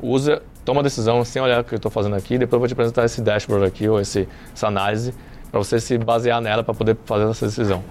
[0.00, 2.68] Usa, toma a decisão sem olhar o que eu estou fazendo aqui, depois eu vou
[2.68, 5.12] te apresentar esse dashboard aqui, ou esse, essa análise,
[5.50, 7.82] para você se basear nela para poder fazer essa decisão.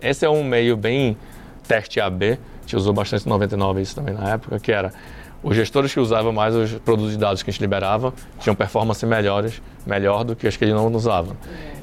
[0.00, 1.16] Esse é um meio bem
[1.68, 4.92] teste AB, a gente usou bastante no 99 isso também na época, que era
[5.42, 9.04] os gestores que usavam mais os produtos de dados que a gente liberava tinham performance
[9.06, 11.36] melhores, melhor do que os que eles não usavam.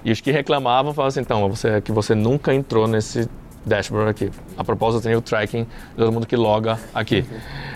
[0.03, 3.27] E os que reclamavam falavam assim, então, você, que você nunca entrou nesse
[3.65, 4.31] dashboard aqui.
[4.57, 7.25] A propósito, tem o tracking de todo mundo que loga aqui.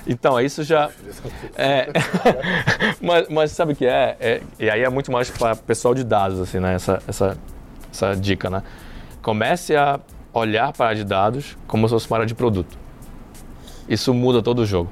[0.07, 0.89] Então, isso já...
[1.55, 1.87] É,
[3.01, 4.17] mas, mas sabe o que é?
[4.19, 4.41] é?
[4.59, 6.75] E aí é muito mais para pessoal de dados, assim, né?
[6.75, 7.37] Essa, essa,
[7.91, 8.63] essa dica, né?
[9.21, 9.99] Comece a
[10.33, 12.77] olhar para a de dados como se fosse uma área de produto.
[13.87, 14.89] Isso muda todo o jogo.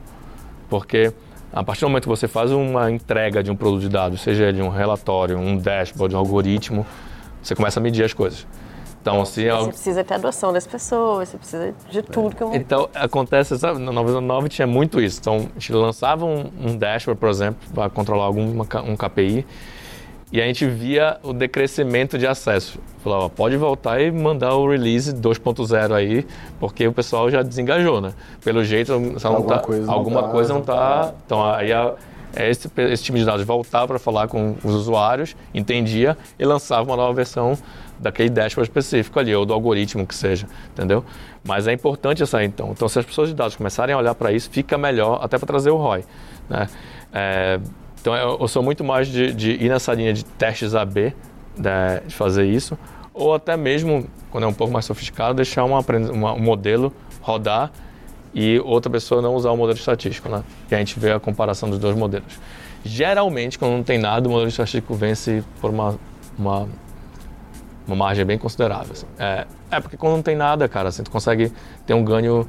[0.69, 1.11] Porque
[1.51, 4.45] a partir do momento que você faz uma entrega de um produto de dados, seja
[4.45, 6.85] ele um relatório, um dashboard, um algoritmo,
[7.41, 8.47] você começa a medir as coisas.
[9.02, 12.54] Então, se Você algo- precisa ter adoção das pessoas, você precisa de tudo que um.
[12.54, 15.20] então, acontece, sabe, no 99 tinha muito isso.
[15.20, 19.45] Então, a gente lançava um, um dashboard, por exemplo, para controlar algum um KPI,
[20.32, 22.80] e a gente via o decrescimento de acesso.
[23.04, 26.26] Falava, pode voltar e mandar o release 2.0 aí,
[26.60, 28.14] porque o pessoal já desengajou, né?
[28.43, 31.12] Pelo jeito, só não Alguma tá- coisa não alguma tá- coisa não tá.
[31.26, 31.95] Então, aí a,
[32.36, 36.84] é esse, esse time de dados voltava para falar com os usuários, entendia e lançava
[36.84, 37.58] uma nova versão
[38.02, 41.04] daquele dashboard específico ali, ou do algoritmo que seja, entendeu?
[41.43, 42.72] Mas é importante essa então.
[42.72, 45.47] Então, se as pessoas de dados começarem a olhar para isso, fica melhor até para
[45.47, 46.04] trazer o ROI,
[46.49, 46.68] né?
[47.14, 47.60] É,
[47.99, 51.14] então, eu, sou muito mais de, de ir nessa linha de testes AB,
[51.56, 52.76] né, de fazer isso,
[53.14, 55.80] ou até mesmo, quando é um pouco mais sofisticado, deixar uma,
[56.12, 56.91] uma- um modelo
[57.22, 57.72] rodar
[58.34, 60.41] e outra pessoa não usar o modelo estatístico, né?
[60.68, 62.39] Que a gente vê a comparação dos dois modelos.
[62.84, 65.99] Geralmente, quando não tem nada, o modelo estatístico vence por uma,
[66.39, 66.68] uma,
[67.91, 68.93] uma margem bem considerável.
[68.93, 69.05] assim.
[69.19, 71.51] É, é porque quando não tem nada, cara, assim, tu consegue
[71.85, 72.47] ter um ganho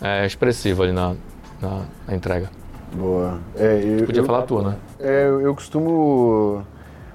[0.00, 1.14] é, expressivo ali na,
[1.60, 2.50] na, na entrega.
[2.92, 3.38] Boa.
[3.56, 4.76] É, eu, Podia eu- falar a tua, né?
[5.00, 6.62] É, eu eu costumo.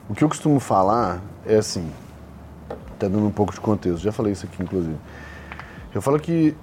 [0.10, 1.92] O que eu costumo falar é assim:
[2.96, 4.96] até dando um pouco de contexto, já falei isso aqui inclusive.
[5.94, 6.56] Eu falo que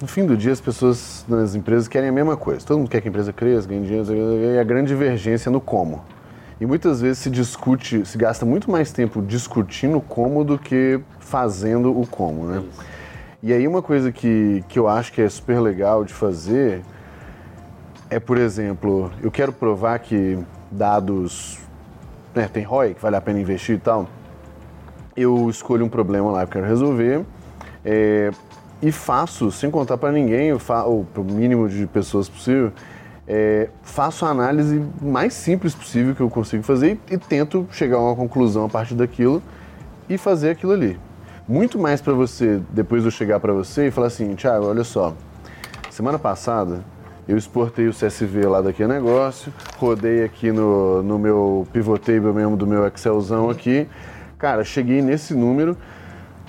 [0.00, 2.64] no fim do dia as pessoas nas empresas querem a mesma coisa.
[2.64, 4.06] Todo mundo quer que a empresa cresça, ganhe dinheiro,
[4.54, 6.02] e a grande divergência é no como.
[6.62, 11.90] E muitas vezes se discute, se gasta muito mais tempo discutindo como do que fazendo
[11.90, 12.62] o como, né?
[13.42, 16.82] E aí uma coisa que, que eu acho que é super legal de fazer
[18.08, 20.38] é, por exemplo, eu quero provar que
[20.70, 21.58] dados,
[22.32, 24.06] né, tem ROI, que vale a pena investir e tal.
[25.16, 27.24] Eu escolho um problema lá que eu quero resolver
[27.84, 28.30] é,
[28.80, 32.72] e faço, sem contar para ninguém, ou para o mínimo de pessoas possível,
[33.26, 37.96] é, faço a análise mais simples possível que eu consigo fazer e, e tento chegar
[37.96, 39.42] a uma conclusão a partir daquilo
[40.08, 40.98] e fazer aquilo ali.
[41.48, 45.14] Muito mais para você, depois eu chegar para você e falar assim, Thiago, olha só,
[45.90, 46.84] semana passada
[47.28, 52.32] eu exportei o CSV lá daqui a negócio, rodei aqui no, no meu pivot table
[52.32, 53.86] mesmo do meu Excelzão aqui.
[54.38, 55.76] Cara, cheguei nesse número,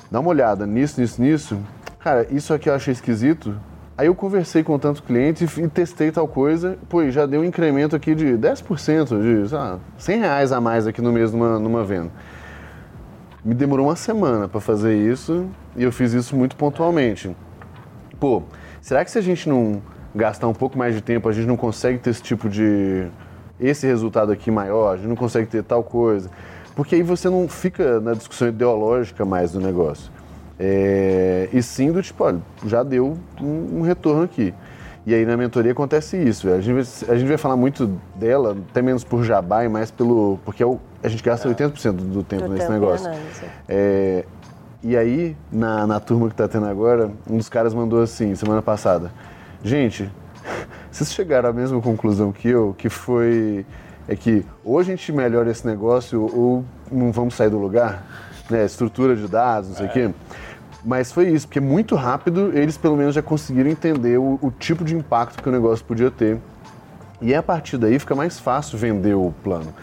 [0.10, 1.60] dá uma olhada nisso, nisso, nisso.
[2.00, 3.56] Cara, isso aqui eu achei esquisito,
[3.96, 7.96] Aí eu conversei com tantos clientes e testei tal coisa, pô, já deu um incremento
[7.96, 12.10] aqui de 10%, de ah, 100 reais a mais aqui no mês numa, numa venda.
[13.46, 17.36] Me demorou uma semana para fazer isso e eu fiz isso muito pontualmente.
[18.20, 18.42] Pô,
[18.82, 19.80] será que se a gente não
[20.16, 23.08] gastar um pouco mais de tempo, a gente não consegue ter esse tipo de.
[23.60, 26.32] esse resultado aqui maior, a gente não consegue ter tal coisa?
[26.76, 30.12] Porque aí você não fica na discussão ideológica mais do negócio.
[30.60, 34.54] É, e sim do tipo, olha, já deu um, um, retorno aqui.
[35.06, 36.48] E aí na mentoria acontece isso.
[36.50, 39.92] A gente, vai, a gente vai falar muito dela, até menos por jabá e mais
[39.92, 40.40] pelo.
[40.46, 41.54] Porque é o, a gente gasta é.
[41.54, 43.12] 80% do tempo do nesse tempo negócio.
[43.68, 44.24] É,
[44.82, 48.62] e aí, na, na turma que está tendo agora, um dos caras mandou assim, semana
[48.62, 49.12] passada:
[49.64, 50.10] Gente,
[50.92, 53.66] vocês chegaram à mesma conclusão que eu, que foi.
[54.08, 58.06] É que ou a gente melhora esse negócio ou não vamos sair do lugar,
[58.50, 58.66] né?
[58.66, 59.92] Estrutura de dados, não sei o é.
[59.92, 60.12] quê.
[60.86, 64.84] Mas foi isso, porque muito rápido eles pelo menos já conseguiram entender o, o tipo
[64.84, 66.40] de impacto que o negócio podia ter.
[67.22, 69.74] E a partir daí fica mais fácil vender o plano.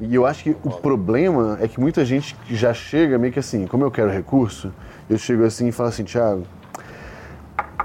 [0.00, 3.66] E eu acho que o problema é que muita gente já chega meio que assim,
[3.66, 4.72] como eu quero recurso,
[5.08, 6.46] eu chego assim e falo assim, Thiago,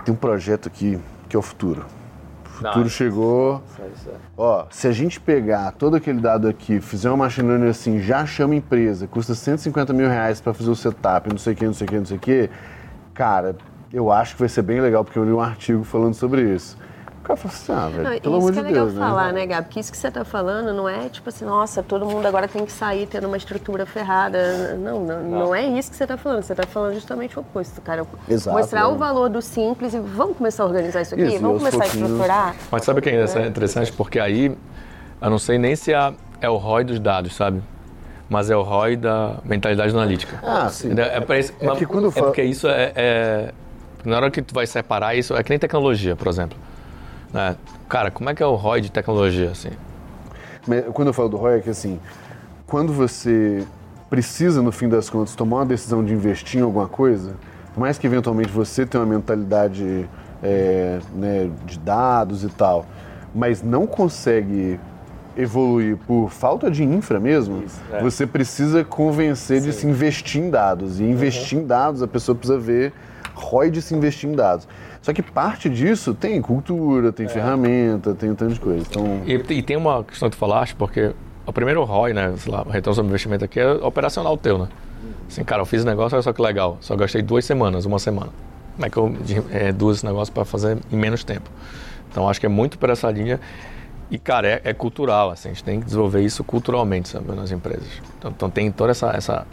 [0.03, 0.99] tem um projeto aqui
[1.30, 1.86] que é o futuro.
[2.60, 3.64] Futuro Não, chegou.
[3.66, 4.10] Isso, isso.
[4.38, 8.26] Ó, se a gente pegar todo aquele dado aqui, fizer uma machine learning assim, já
[8.26, 11.74] chama empresa, custa 150 mil reais para fazer o setup, não sei o que, não
[11.74, 12.49] sei o que, não sei o que,
[13.14, 13.55] cara,
[13.93, 16.78] eu acho que vai ser bem legal, porque eu li um artigo falando sobre isso
[17.30, 18.67] cara fala assim, ah, velho, não, pelo amor de Deus.
[18.67, 18.99] Isso que é legal né?
[18.99, 19.67] falar, né, Gabi?
[19.67, 22.65] Porque isso que você está falando não é tipo assim, nossa, todo mundo agora tem
[22.65, 24.75] que sair tendo uma estrutura ferrada.
[24.75, 25.39] Não, não, não.
[25.39, 26.41] não é isso que você está falando.
[26.43, 28.05] Você está falando justamente o oposto, cara.
[28.27, 28.86] Exato, Mostrar é.
[28.86, 31.23] o valor do simples e vamos começar a organizar isso aqui?
[31.25, 32.55] Isso, vamos começar a estruturar?
[32.71, 33.91] Mas sabe o que é interessante?
[33.91, 34.55] Porque aí,
[35.21, 37.61] eu não sei nem se é, é o ROI dos dados, sabe?
[38.32, 40.39] mas é o ROI da mentalidade analítica.
[40.43, 40.91] Ah, sim.
[40.95, 43.51] É, é, é, é, que quando é porque isso é, é,
[44.05, 46.55] Na hora que tu vai separar isso, é que nem tecnologia, por exemplo.
[47.34, 47.55] Né?
[47.88, 49.71] Cara, como é que é o ROI de tecnologia, assim?
[50.93, 51.99] Quando eu falo do ROI, é que assim,
[52.67, 53.65] quando você
[54.09, 57.34] precisa, no fim das contas, tomar uma decisão de investir em alguma coisa,
[57.73, 60.07] por mais que eventualmente você tenha uma mentalidade
[60.43, 62.86] é, né, de dados e tal,
[63.34, 64.80] mas não consegue
[65.38, 68.01] evoluir por falta de infra mesmo, Isso, é.
[68.01, 69.67] você precisa convencer Sim.
[69.67, 70.99] de se investir em dados.
[70.99, 71.63] E investir uhum.
[71.63, 72.91] em dados, a pessoa precisa ver
[73.34, 74.67] ROI de se investir em dados.
[75.01, 77.29] Só que parte disso tem cultura, tem é.
[77.29, 78.85] ferramenta, tem um tanto de coisa.
[78.89, 79.21] Então...
[79.25, 81.13] E, e, tem uma questão que tu falaste, porque
[81.45, 84.67] o primeiro ROI, né, sei lá, retorno sobre investimento aqui é operacional teu, né?
[85.27, 88.31] Assim, cara, eu fiz negócio, olha só que legal, só gastei duas semanas, uma semana.
[88.75, 89.15] Como é que eu
[89.49, 91.49] reduzo esse negócio para fazer em menos tempo?
[92.11, 93.39] Então acho que é muito por essa linha.
[94.11, 97.51] E, cara, é, é, cultural, assim, a gente tem que desenvolver isso culturalmente, sabe, nas
[97.51, 97.87] empresas.
[98.17, 99.45] Então, então tem toda essa, essa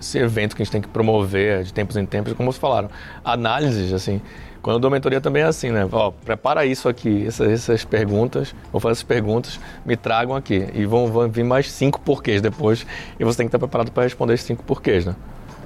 [0.00, 2.88] esse evento que a gente tem que promover de tempos em tempos, como vocês falaram,
[3.24, 4.20] análises, assim,
[4.66, 5.88] quando eu dou mentoria também é assim, né?
[5.92, 10.68] Ó, prepara isso aqui, essas, essas perguntas, vou fazer essas perguntas, me tragam aqui.
[10.74, 12.84] E vão, vão vir mais cinco porquês depois,
[13.16, 15.14] e você tem que estar preparado para responder esses cinco porquês, né?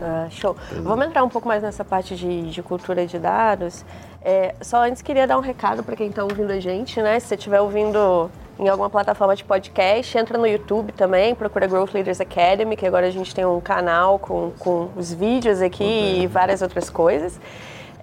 [0.02, 0.54] Ah, show.
[0.82, 3.86] Vamos entrar um pouco mais nessa parte de, de cultura de dados.
[4.22, 7.18] É, só antes queria dar um recado para quem está ouvindo a gente, né?
[7.20, 11.94] Se você estiver ouvindo em alguma plataforma de podcast, entra no YouTube também, procura Growth
[11.94, 16.26] Leaders Academy, que agora a gente tem um canal com, com os vídeos aqui e
[16.26, 17.40] várias outras coisas.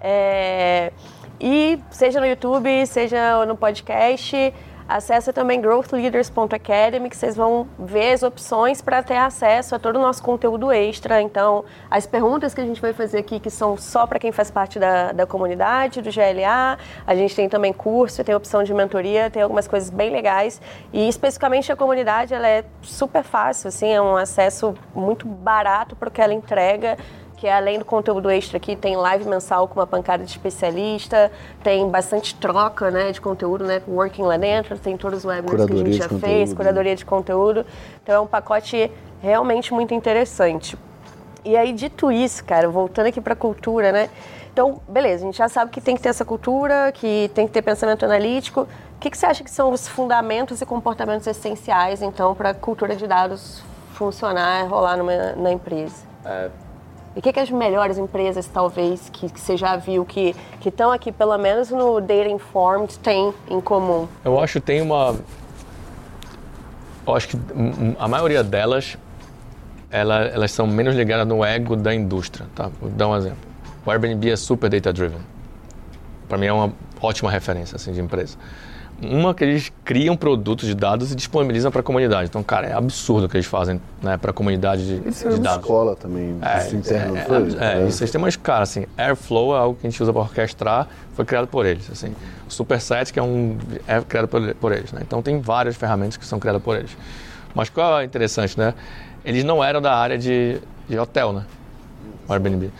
[0.02, 0.92] É,
[1.40, 4.54] e seja no YouTube, seja no podcast,
[4.88, 10.02] acessa também growthleaders.academy, que vocês vão ver as opções para ter acesso a todo o
[10.02, 11.22] nosso conteúdo extra.
[11.22, 14.50] Então, as perguntas que a gente vai fazer aqui, que são só para quem faz
[14.50, 19.30] parte da, da comunidade, do GLA, a gente tem também curso, tem opção de mentoria,
[19.30, 20.62] tem algumas coisas bem legais.
[20.94, 26.08] E especificamente a comunidade, ela é super fácil, assim, é um acesso muito barato para
[26.08, 26.98] o que ela entrega
[27.38, 31.32] que é além do conteúdo extra aqui, tem live mensal com uma pancada de especialista,
[31.64, 35.74] tem bastante troca né, de conteúdo, né, working lá dentro, tem todos os webinars que
[35.74, 37.64] a gente já fez, curadoria de conteúdo.
[38.02, 40.76] Então é um pacote realmente muito interessante.
[41.46, 44.10] E aí, dito isso, cara, voltando aqui para a cultura, né?
[44.52, 47.54] Então, beleza, a gente já sabe que tem que ter essa cultura, que tem que
[47.54, 48.62] ter pensamento analítico.
[48.62, 52.54] O que, que você acha que são os fundamentos e comportamentos essenciais, então, para a
[52.56, 53.64] cultura de dados
[53.94, 56.04] funcionar, rolar numa, na empresa?
[56.26, 56.50] É,
[57.18, 61.12] o que, que as melhores empresas, talvez, que, que você já viu, que estão aqui,
[61.12, 64.08] pelo menos no Data Informed, têm em comum?
[64.24, 65.16] Eu acho que tem uma...
[67.08, 67.38] Eu acho que
[67.98, 69.00] a maioria delas,
[69.90, 72.70] ela, elas são menos ligadas no ego da indústria, tá?
[72.80, 73.40] Vou dar um exemplo.
[73.84, 75.22] O Airbnb é super data-driven.
[76.30, 78.38] Para mim é uma ótima referência assim, de empresa.
[79.00, 82.30] Uma que eles criam produtos de dados e disponibilizam para a comunidade.
[82.30, 85.40] Então, cara, é absurdo o que eles fazem né, para a comunidade de, eles de
[85.40, 85.62] dados.
[85.62, 87.56] escola também, é, interno, é, foi?
[87.60, 90.22] É, é, isso tem uma cara, assim, Airflow é algo que a gente usa para
[90.24, 92.16] orquestrar, foi criado por eles, assim.
[92.50, 95.02] O Superset, que é um, é criado por, por eles, né?
[95.06, 96.98] Então, tem várias ferramentas que são criadas por eles.
[97.54, 98.74] Mas qual é interessante, né?
[99.24, 101.46] Eles não eram da área de, de hotel, né?
[102.28, 102.72] O Airbnb.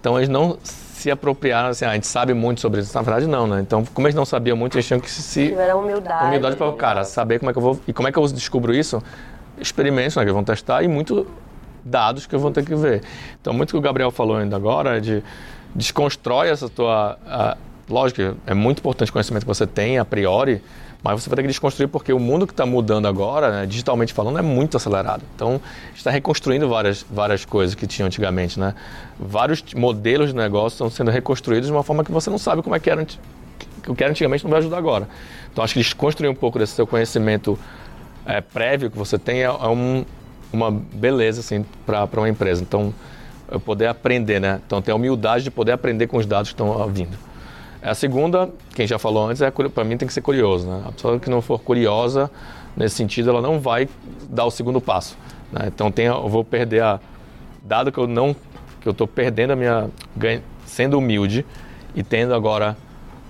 [0.00, 0.56] Então, eles não
[0.98, 2.94] se apropriaram, assim, ah, a gente sabe muito sobre isso.
[2.94, 3.60] Na verdade, não, né?
[3.60, 5.48] Então, como eles não sabiam muito, eles tinham que se...
[5.48, 6.26] Tiveram humildade.
[6.26, 7.80] Humildade para o cara, saber como é que eu vou...
[7.86, 9.02] E como é que eu descubro isso?
[9.60, 11.26] Experimentos, né, que vão testar e muito
[11.84, 13.02] dados que eu vou ter que ver.
[13.40, 15.22] Então, muito que o Gabriel falou ainda agora é de
[15.74, 17.16] desconstrói essa tua...
[17.26, 17.56] A,
[17.88, 20.60] lógico, é muito importante o conhecimento que você tem a priori,
[21.02, 24.12] mas você vai ter que desconstruir porque o mundo que está mudando agora, né, digitalmente
[24.12, 25.22] falando, é muito acelerado.
[25.34, 25.60] Então,
[25.94, 28.74] está reconstruindo várias, várias coisas que tinham antigamente, né?
[29.18, 32.74] Vários modelos de negócio estão sendo reconstruídos de uma forma que você não sabe como
[32.74, 33.06] é que era,
[33.86, 35.08] o que era antigamente não vai ajudar agora.
[35.52, 37.56] Então, acho que desconstruir um pouco desse seu conhecimento
[38.26, 40.04] é, prévio que você tem é, é um,
[40.52, 42.60] uma beleza, assim, para uma empresa.
[42.60, 42.92] Então,
[43.50, 44.60] eu poder aprender, né?
[44.66, 47.27] Então, ter a humildade de poder aprender com os dados que estão vindo.
[47.82, 50.66] A segunda, quem já falou antes, é para mim tem que ser curioso.
[50.66, 50.82] Né?
[50.86, 52.30] A pessoa que não for curiosa
[52.76, 53.88] nesse sentido, ela não vai
[54.28, 55.16] dar o segundo passo.
[55.52, 55.64] Né?
[55.68, 57.00] Então tem, eu vou perder a
[57.62, 58.34] dado que eu não
[58.80, 59.90] que eu estou perdendo a minha
[60.64, 61.44] sendo humilde
[61.94, 62.76] e tendo agora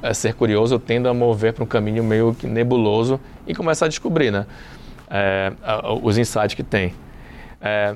[0.03, 3.89] é, ser curioso, eu tendo a mover para um caminho meio nebuloso e começar a
[3.89, 4.47] descobrir, né?
[5.11, 5.53] É,
[6.03, 6.95] os insights que tem.
[7.61, 7.95] É,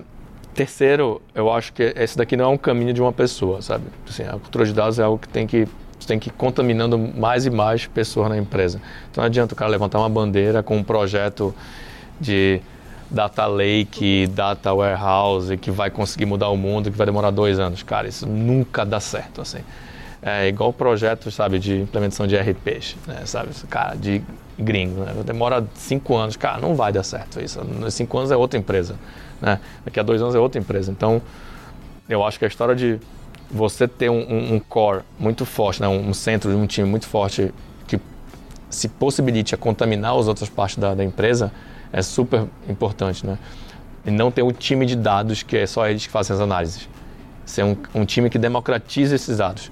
[0.54, 3.84] terceiro, eu acho que esse daqui não é um caminho de uma pessoa, sabe?
[4.08, 5.68] Assim, a cultura de dados é algo que tem que
[6.02, 8.80] você tem que ir contaminando mais e mais pessoas na empresa.
[9.10, 11.54] Então não adianta o cara levantar uma bandeira com um projeto
[12.20, 12.60] de
[13.10, 17.82] data lake, data warehouse, que vai conseguir mudar o mundo, que vai demorar dois anos.
[17.82, 19.60] Cara, isso nunca dá certo, assim.
[20.22, 24.22] É igual projetos, sabe, de implementação de RPs, né, sabe, cara, de
[24.56, 25.12] gringo, né?
[25.24, 27.62] Demora cinco anos, cara, não vai dar certo isso.
[27.64, 28.94] Nos cinco anos é outra empresa,
[29.40, 29.58] né?
[29.84, 30.92] Daqui a dois anos é outra empresa.
[30.92, 31.20] Então,
[32.08, 33.00] eu acho que a história de
[33.52, 35.88] você ter um, um, um core muito forte, né?
[35.88, 37.52] um centro de um time muito forte
[37.86, 38.00] que
[38.70, 41.52] se possibilite a contaminar as outras partes da, da empresa
[41.92, 43.38] é super importante, né?
[44.04, 46.88] E não ter um time de dados que é só eles que fazem as análises.
[47.44, 49.70] Ser um, um time que democratize esses dados.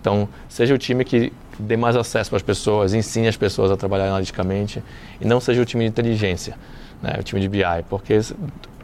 [0.00, 3.76] Então, seja o time que dê mais acesso para as pessoas, ensine as pessoas a
[3.76, 4.82] trabalhar analiticamente,
[5.20, 6.56] e não seja o time de inteligência,
[7.02, 7.16] né?
[7.20, 8.18] o time de BI, porque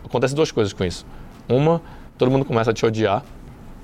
[0.04, 1.04] acontece duas coisas com isso.
[1.48, 1.80] Uma,
[2.16, 3.24] todo mundo começa a te odiar,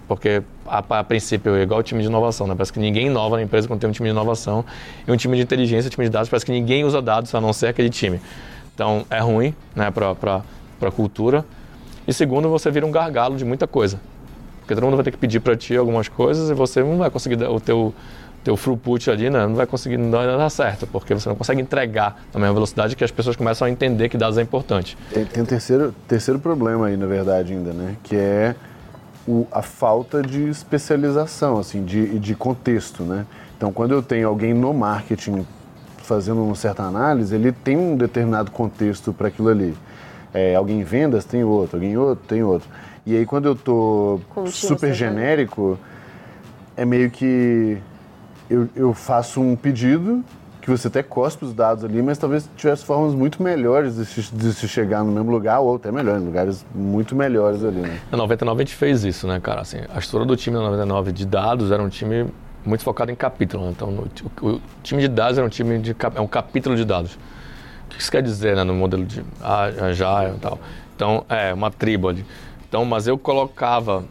[0.07, 2.55] porque a, a, princípio é igual o time de inovação, né?
[2.55, 4.65] Parece que ninguém inova na empresa quando tem um time de inovação
[5.07, 7.41] e um time de inteligência, um time de dados, parece que ninguém usa dados a
[7.41, 8.21] não ser aquele time.
[8.75, 10.43] Então é ruim, né, para
[10.81, 11.45] a cultura.
[12.07, 14.01] E segundo, você vira um gargalo de muita coisa.
[14.61, 17.11] Porque todo mundo vai ter que pedir para ti algumas coisas e você não vai
[17.11, 17.95] conseguir dar o teu
[18.43, 21.61] teu throughput ali, né, não vai conseguir não vai dar certo, porque você não consegue
[21.61, 24.99] entregar na mesma velocidade que as pessoas começam a entender que dados é importante.
[25.13, 28.57] Tem, tem um terceiro, terceiro problema aí, na verdade, ainda, né, que é
[29.27, 33.27] o, a falta de especialização, assim, de, de contexto, né?
[33.57, 35.47] Então, quando eu tenho alguém no marketing
[35.99, 39.75] fazendo uma certa análise, ele tem um determinado contexto para aquilo ali.
[40.35, 42.69] É, alguém em vendas tem outro, alguém outro tem outro.
[43.07, 45.79] E aí, quando eu tô super genérico,
[46.77, 47.79] é meio que
[48.51, 50.25] eu, eu faço um pedido
[50.63, 54.33] que você até cospe os dados ali, mas talvez tivesse formas muito melhores de se,
[54.33, 58.01] de se chegar no mesmo lugar, ou até melhor, em lugares muito melhores ali, né?
[58.13, 59.61] Na 99 a gente fez isso, né, cara?
[59.61, 62.29] Assim, a estrutura do time da 99 de dados era um time
[62.65, 63.65] muito focado em capítulo.
[63.65, 63.73] Né?
[63.73, 63.89] Então,
[64.41, 67.15] o, o, time de dados era um time de é um capítulo de dados.
[67.87, 70.61] O que isso quer dizer, né, no modelo de Agile e tal?
[70.95, 72.25] Então, é uma tribo ali.
[72.69, 74.05] Então, mas eu colocava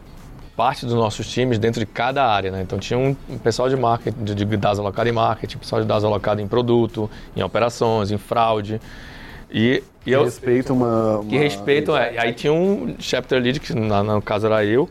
[0.56, 2.62] parte dos nossos times dentro de cada área, né?
[2.62, 6.04] Então tinha um pessoal de marketing, de, de dados alocado em marketing, pessoal de dados
[6.04, 8.80] alocado em produto, em operações, em fraude.
[9.50, 11.30] E, e que eu, respeita uma, uma...
[11.30, 12.18] Que respeitam, é.
[12.18, 14.88] Aí tinha um chapter lead, que no caso era eu,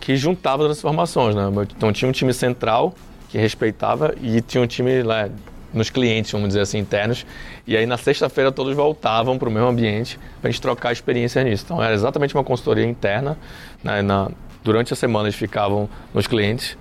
[0.00, 1.42] que juntava as informações, né?
[1.76, 2.94] Então tinha um time central
[3.28, 5.28] que respeitava e tinha um time lá
[5.72, 7.26] nos clientes, vamos dizer assim, internos.
[7.66, 11.42] E aí na sexta-feira todos voltavam para o mesmo ambiente para a gente trocar experiência
[11.44, 11.64] nisso.
[11.64, 13.36] Então era exatamente uma consultoria interna.
[13.84, 14.00] Né?
[14.00, 14.30] Na,
[14.62, 16.76] durante a semana eles ficavam nos clientes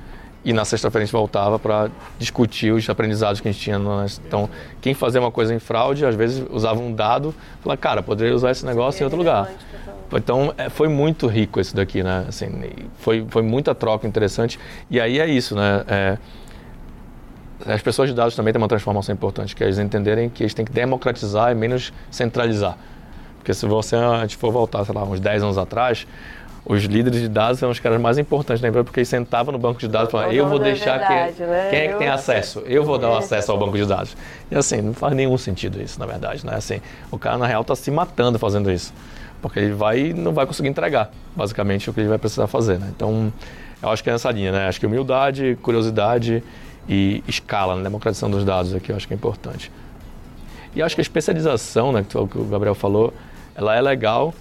[0.47, 3.77] e na sexta-feira a gente voltava para discutir os aprendizados que a gente tinha.
[4.25, 4.49] Então,
[4.79, 8.51] quem fazia uma coisa em fraude, às vezes usava um dado, falava, cara, poderia usar
[8.51, 9.51] esse negócio em outro lugar.
[10.13, 12.25] Então, é, foi muito rico esse daqui, né?
[12.29, 12.49] Assim,
[12.99, 14.57] foi, foi muita troca interessante.
[14.89, 15.83] E aí é isso, né?
[15.85, 16.17] É,
[17.65, 20.53] as pessoas de dados também têm uma transformação importante, que é eles entenderem que eles
[20.53, 22.77] têm que democratizar e menos centralizar.
[23.37, 26.07] Porque se você, a gente for voltar, sei lá, uns 10 anos atrás,
[26.69, 29.57] os líderes de dados eram os caras mais importantes da empresa, porque eles sentavam no
[29.57, 31.67] banco de dados e falavam, eu vou deixar verdade, que, né?
[31.69, 32.59] quem é que eu tem acesso?
[32.65, 34.17] Eu vou dar o acesso ao banco de dados.
[34.51, 36.55] E assim, não faz nenhum sentido isso, na verdade, né?
[36.55, 38.93] Assim, o cara, na real, está se matando fazendo isso.
[39.41, 42.91] Porque ele vai não vai conseguir entregar, basicamente, o que ele vai precisar fazer, né?
[42.93, 43.31] Então,
[43.81, 44.67] eu acho que é nessa linha, né?
[44.67, 46.43] Acho que humildade, curiosidade
[46.89, 47.83] e escala, né?
[47.83, 49.71] democratização dos dados aqui, eu acho que é importante.
[50.75, 53.13] E acho que a especialização, né, que o Gabriel falou,
[53.55, 54.33] ela é legal,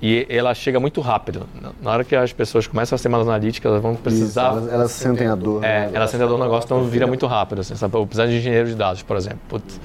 [0.00, 1.46] e ela chega muito rápido.
[1.82, 4.50] Na hora que as pessoas começam a ser mais analíticas, elas vão precisar.
[4.50, 5.64] Isso, elas, elas, sentem a dor.
[5.64, 5.90] É, né?
[5.94, 7.60] elas sentem a dor no negócio, então vira muito rápido.
[7.60, 7.96] Assim, sabe?
[7.96, 9.40] Eu preciso de engenheiro de dados, por exemplo.
[9.48, 9.80] Putz,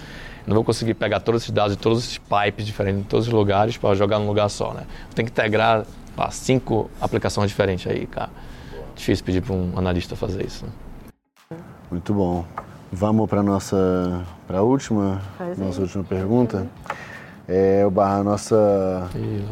[0.46, 3.34] não vou conseguir pegar todos esses dados de todos esses pipes diferentes, em todos os
[3.34, 4.74] lugares, para jogar num lugar só.
[4.74, 4.84] Né?
[5.16, 5.84] Tem que integrar
[6.16, 8.30] pá, cinco aplicações diferentes aí, cara.
[8.96, 10.66] Difícil pedir para um analista fazer isso.
[10.66, 11.58] Né?
[11.90, 12.46] Muito bom.
[12.92, 15.20] Vamos para nossa para a última,
[15.58, 16.58] nossa última pergunta.
[16.58, 16.68] Uhum.
[17.48, 19.44] É, a nossa Ih,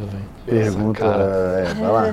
[0.46, 1.04] pergunta.
[1.04, 2.04] É, vai lá.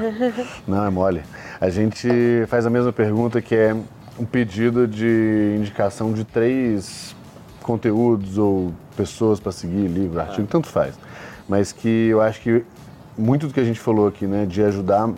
[0.67, 1.23] Não, é mole.
[1.59, 2.09] A gente
[2.47, 3.75] faz a mesma pergunta que é
[4.19, 7.15] um pedido de indicação de três
[7.63, 10.95] conteúdos ou pessoas para seguir, livro, artigo, tanto faz.
[11.47, 12.65] Mas que eu acho que
[13.17, 15.09] muito do que a gente falou aqui, né, de ajudar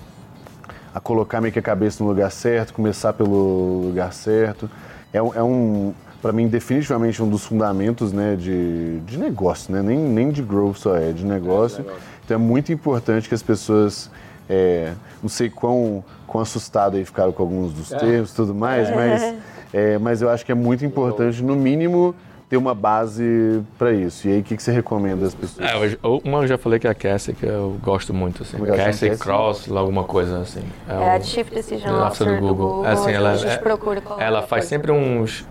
[0.93, 4.69] a colocar meio que a cabeça no lugar certo, começar pelo lugar certo,
[5.13, 9.81] é, é um para mim, definitivamente um dos fundamentos né, de, de negócio, né?
[9.81, 11.83] nem, nem de growth só é, de negócio.
[11.87, 11.93] É,
[12.23, 14.09] Então é muito importante que as pessoas,
[14.47, 17.97] é, não sei quão, quão assustado aí ficaram com alguns dos é.
[17.97, 18.95] termos e tudo mais, é.
[18.95, 19.35] mas,
[19.73, 22.13] é, mas eu acho que é muito importante, no mínimo,
[22.47, 24.27] ter uma base para isso.
[24.27, 25.65] E aí, o que, que você recomenda às pessoas?
[25.65, 28.57] É, uma eu já falei que é a Cassie, que eu gosto muito, assim.
[28.61, 30.61] É Cassie Cross, alguma coisa assim.
[30.87, 32.47] É, é a Chief Decision Officer do Google.
[32.47, 32.85] Do Google.
[32.85, 35.45] É, assim, ela, é, ela faz sempre uns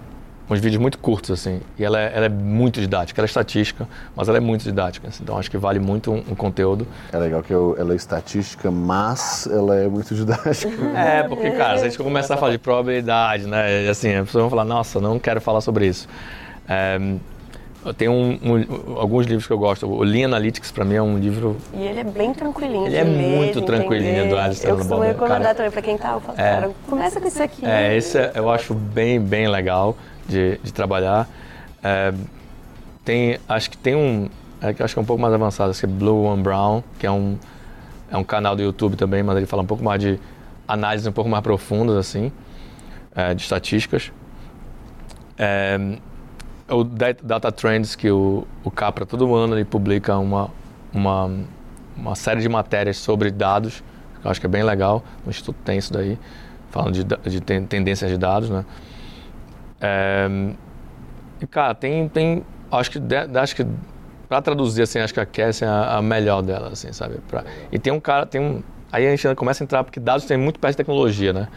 [0.50, 1.60] uns vídeos muito curtos, assim.
[1.78, 3.20] E ela é, ela é, muito didática.
[3.20, 5.08] Ela é estatística, mas ela é muito didática.
[5.08, 6.86] Assim, então acho que vale muito um, um conteúdo.
[7.12, 10.70] É legal que eu, ela é estatística, mas ela é muito didática.
[11.00, 13.88] É, porque, cara, se a gente começar a falar de probabilidade, né?
[13.88, 16.08] Assim, as pessoas vão falar, nossa, não quero falar sobre isso.
[16.68, 16.98] É,
[17.96, 19.86] tem um, um, alguns livros que eu gosto.
[19.86, 21.56] O Lean Analytics, para mim, é um livro.
[21.72, 22.86] E ele é bem tranquilinho.
[22.86, 26.12] Ele é ler, muito tranquilinho do Alistair Eu costumo recomendar também para quem tá.
[26.12, 27.64] Eu falo, é, cara, começa com isso aqui.
[27.64, 29.96] É, esse é, eu acho bem, bem legal
[30.30, 31.28] de, de trabalhar.
[31.82, 32.14] É,
[33.04, 34.28] tem, acho que tem um,
[34.60, 37.36] é, acho que é um pouco mais avançado, é Blue One Brown, que é um,
[38.10, 40.18] é um canal do YouTube também, mas ele fala um pouco mais de
[40.68, 42.30] análises um pouco mais profundas, assim,
[43.14, 44.12] é, de estatísticas.
[45.36, 45.78] É,
[46.68, 50.50] o Data Trends, que o, o Capra todo ano ele publica uma,
[50.92, 51.30] uma,
[51.96, 53.82] uma série de matérias sobre dados,
[54.20, 56.16] que eu acho que é bem legal, o Instituto tem isso daí,
[56.70, 58.64] falando de, de tendências de dados, né?
[59.80, 60.28] É,
[61.40, 62.98] e, cara, tem, tem acho que,
[63.34, 63.66] acho que
[64.28, 67.18] para traduzir, assim, acho que a Cassie é a, a melhor dela, assim, sabe?
[67.28, 68.62] Pra, e tem um cara, tem um,
[68.92, 71.48] aí a gente começa a entrar, porque dados tem muito perto de tecnologia, né?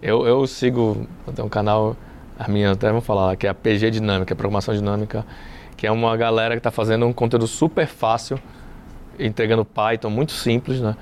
[0.00, 1.96] Eu, eu sigo, tem um canal,
[2.38, 5.24] a minha até vou falar, que é a PG Dinâmica, Programação Dinâmica,
[5.76, 8.38] que é uma galera que está fazendo um conteúdo super fácil,
[9.18, 10.96] entregando Python, muito simples, né?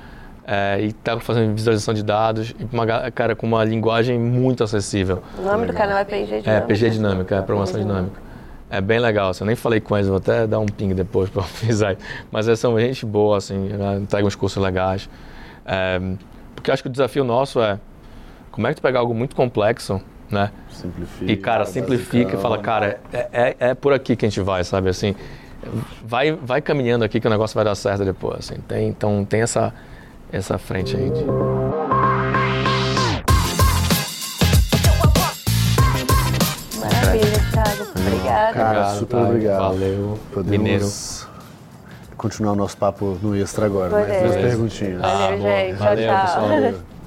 [0.46, 5.22] É, e está fazendo visualização de dados, uma, cara, com uma linguagem muito acessível.
[5.38, 6.50] O nome do canal é PG Dinâmica?
[6.50, 8.20] É, PG Dinâmica, é Programação Dinâmica.
[8.70, 11.28] É bem legal, assim, eu nem falei com eles, vou até dar um ping depois
[11.28, 11.96] para avisar.
[12.30, 13.68] Mas eles são gente boa, assim,
[14.00, 15.08] entregam uns cursos legais.
[15.64, 16.00] É,
[16.54, 17.78] porque acho que o desafio nosso é,
[18.50, 20.50] como é que tu pegar algo muito complexo, né?
[20.70, 21.32] Simplifica.
[21.32, 24.62] E, cara, simplifica e fala, cara, é, é, é, por aqui que a gente vai,
[24.64, 25.14] sabe, assim.
[26.04, 28.60] Vai, vai caminhando aqui que o negócio vai dar certo depois, assim.
[28.66, 29.74] Tem, então, tem essa
[30.32, 31.10] essa frente aí.
[36.78, 37.90] Maravilha, Thiago.
[37.98, 38.54] Obrigado.
[38.54, 39.58] Cara, obrigado, super obrigado.
[39.60, 40.18] Valeu.
[40.32, 40.86] Podemos Mineiro.
[42.16, 44.08] continuar o nosso papo no extra agora, Valeu.
[44.08, 45.00] mas duas perguntinhas.
[45.02, 45.76] Ah, valeu, gente.
[45.76, 46.26] Tchau, valeu, tchau.
[46.26, 46.78] Pessoal, valeu.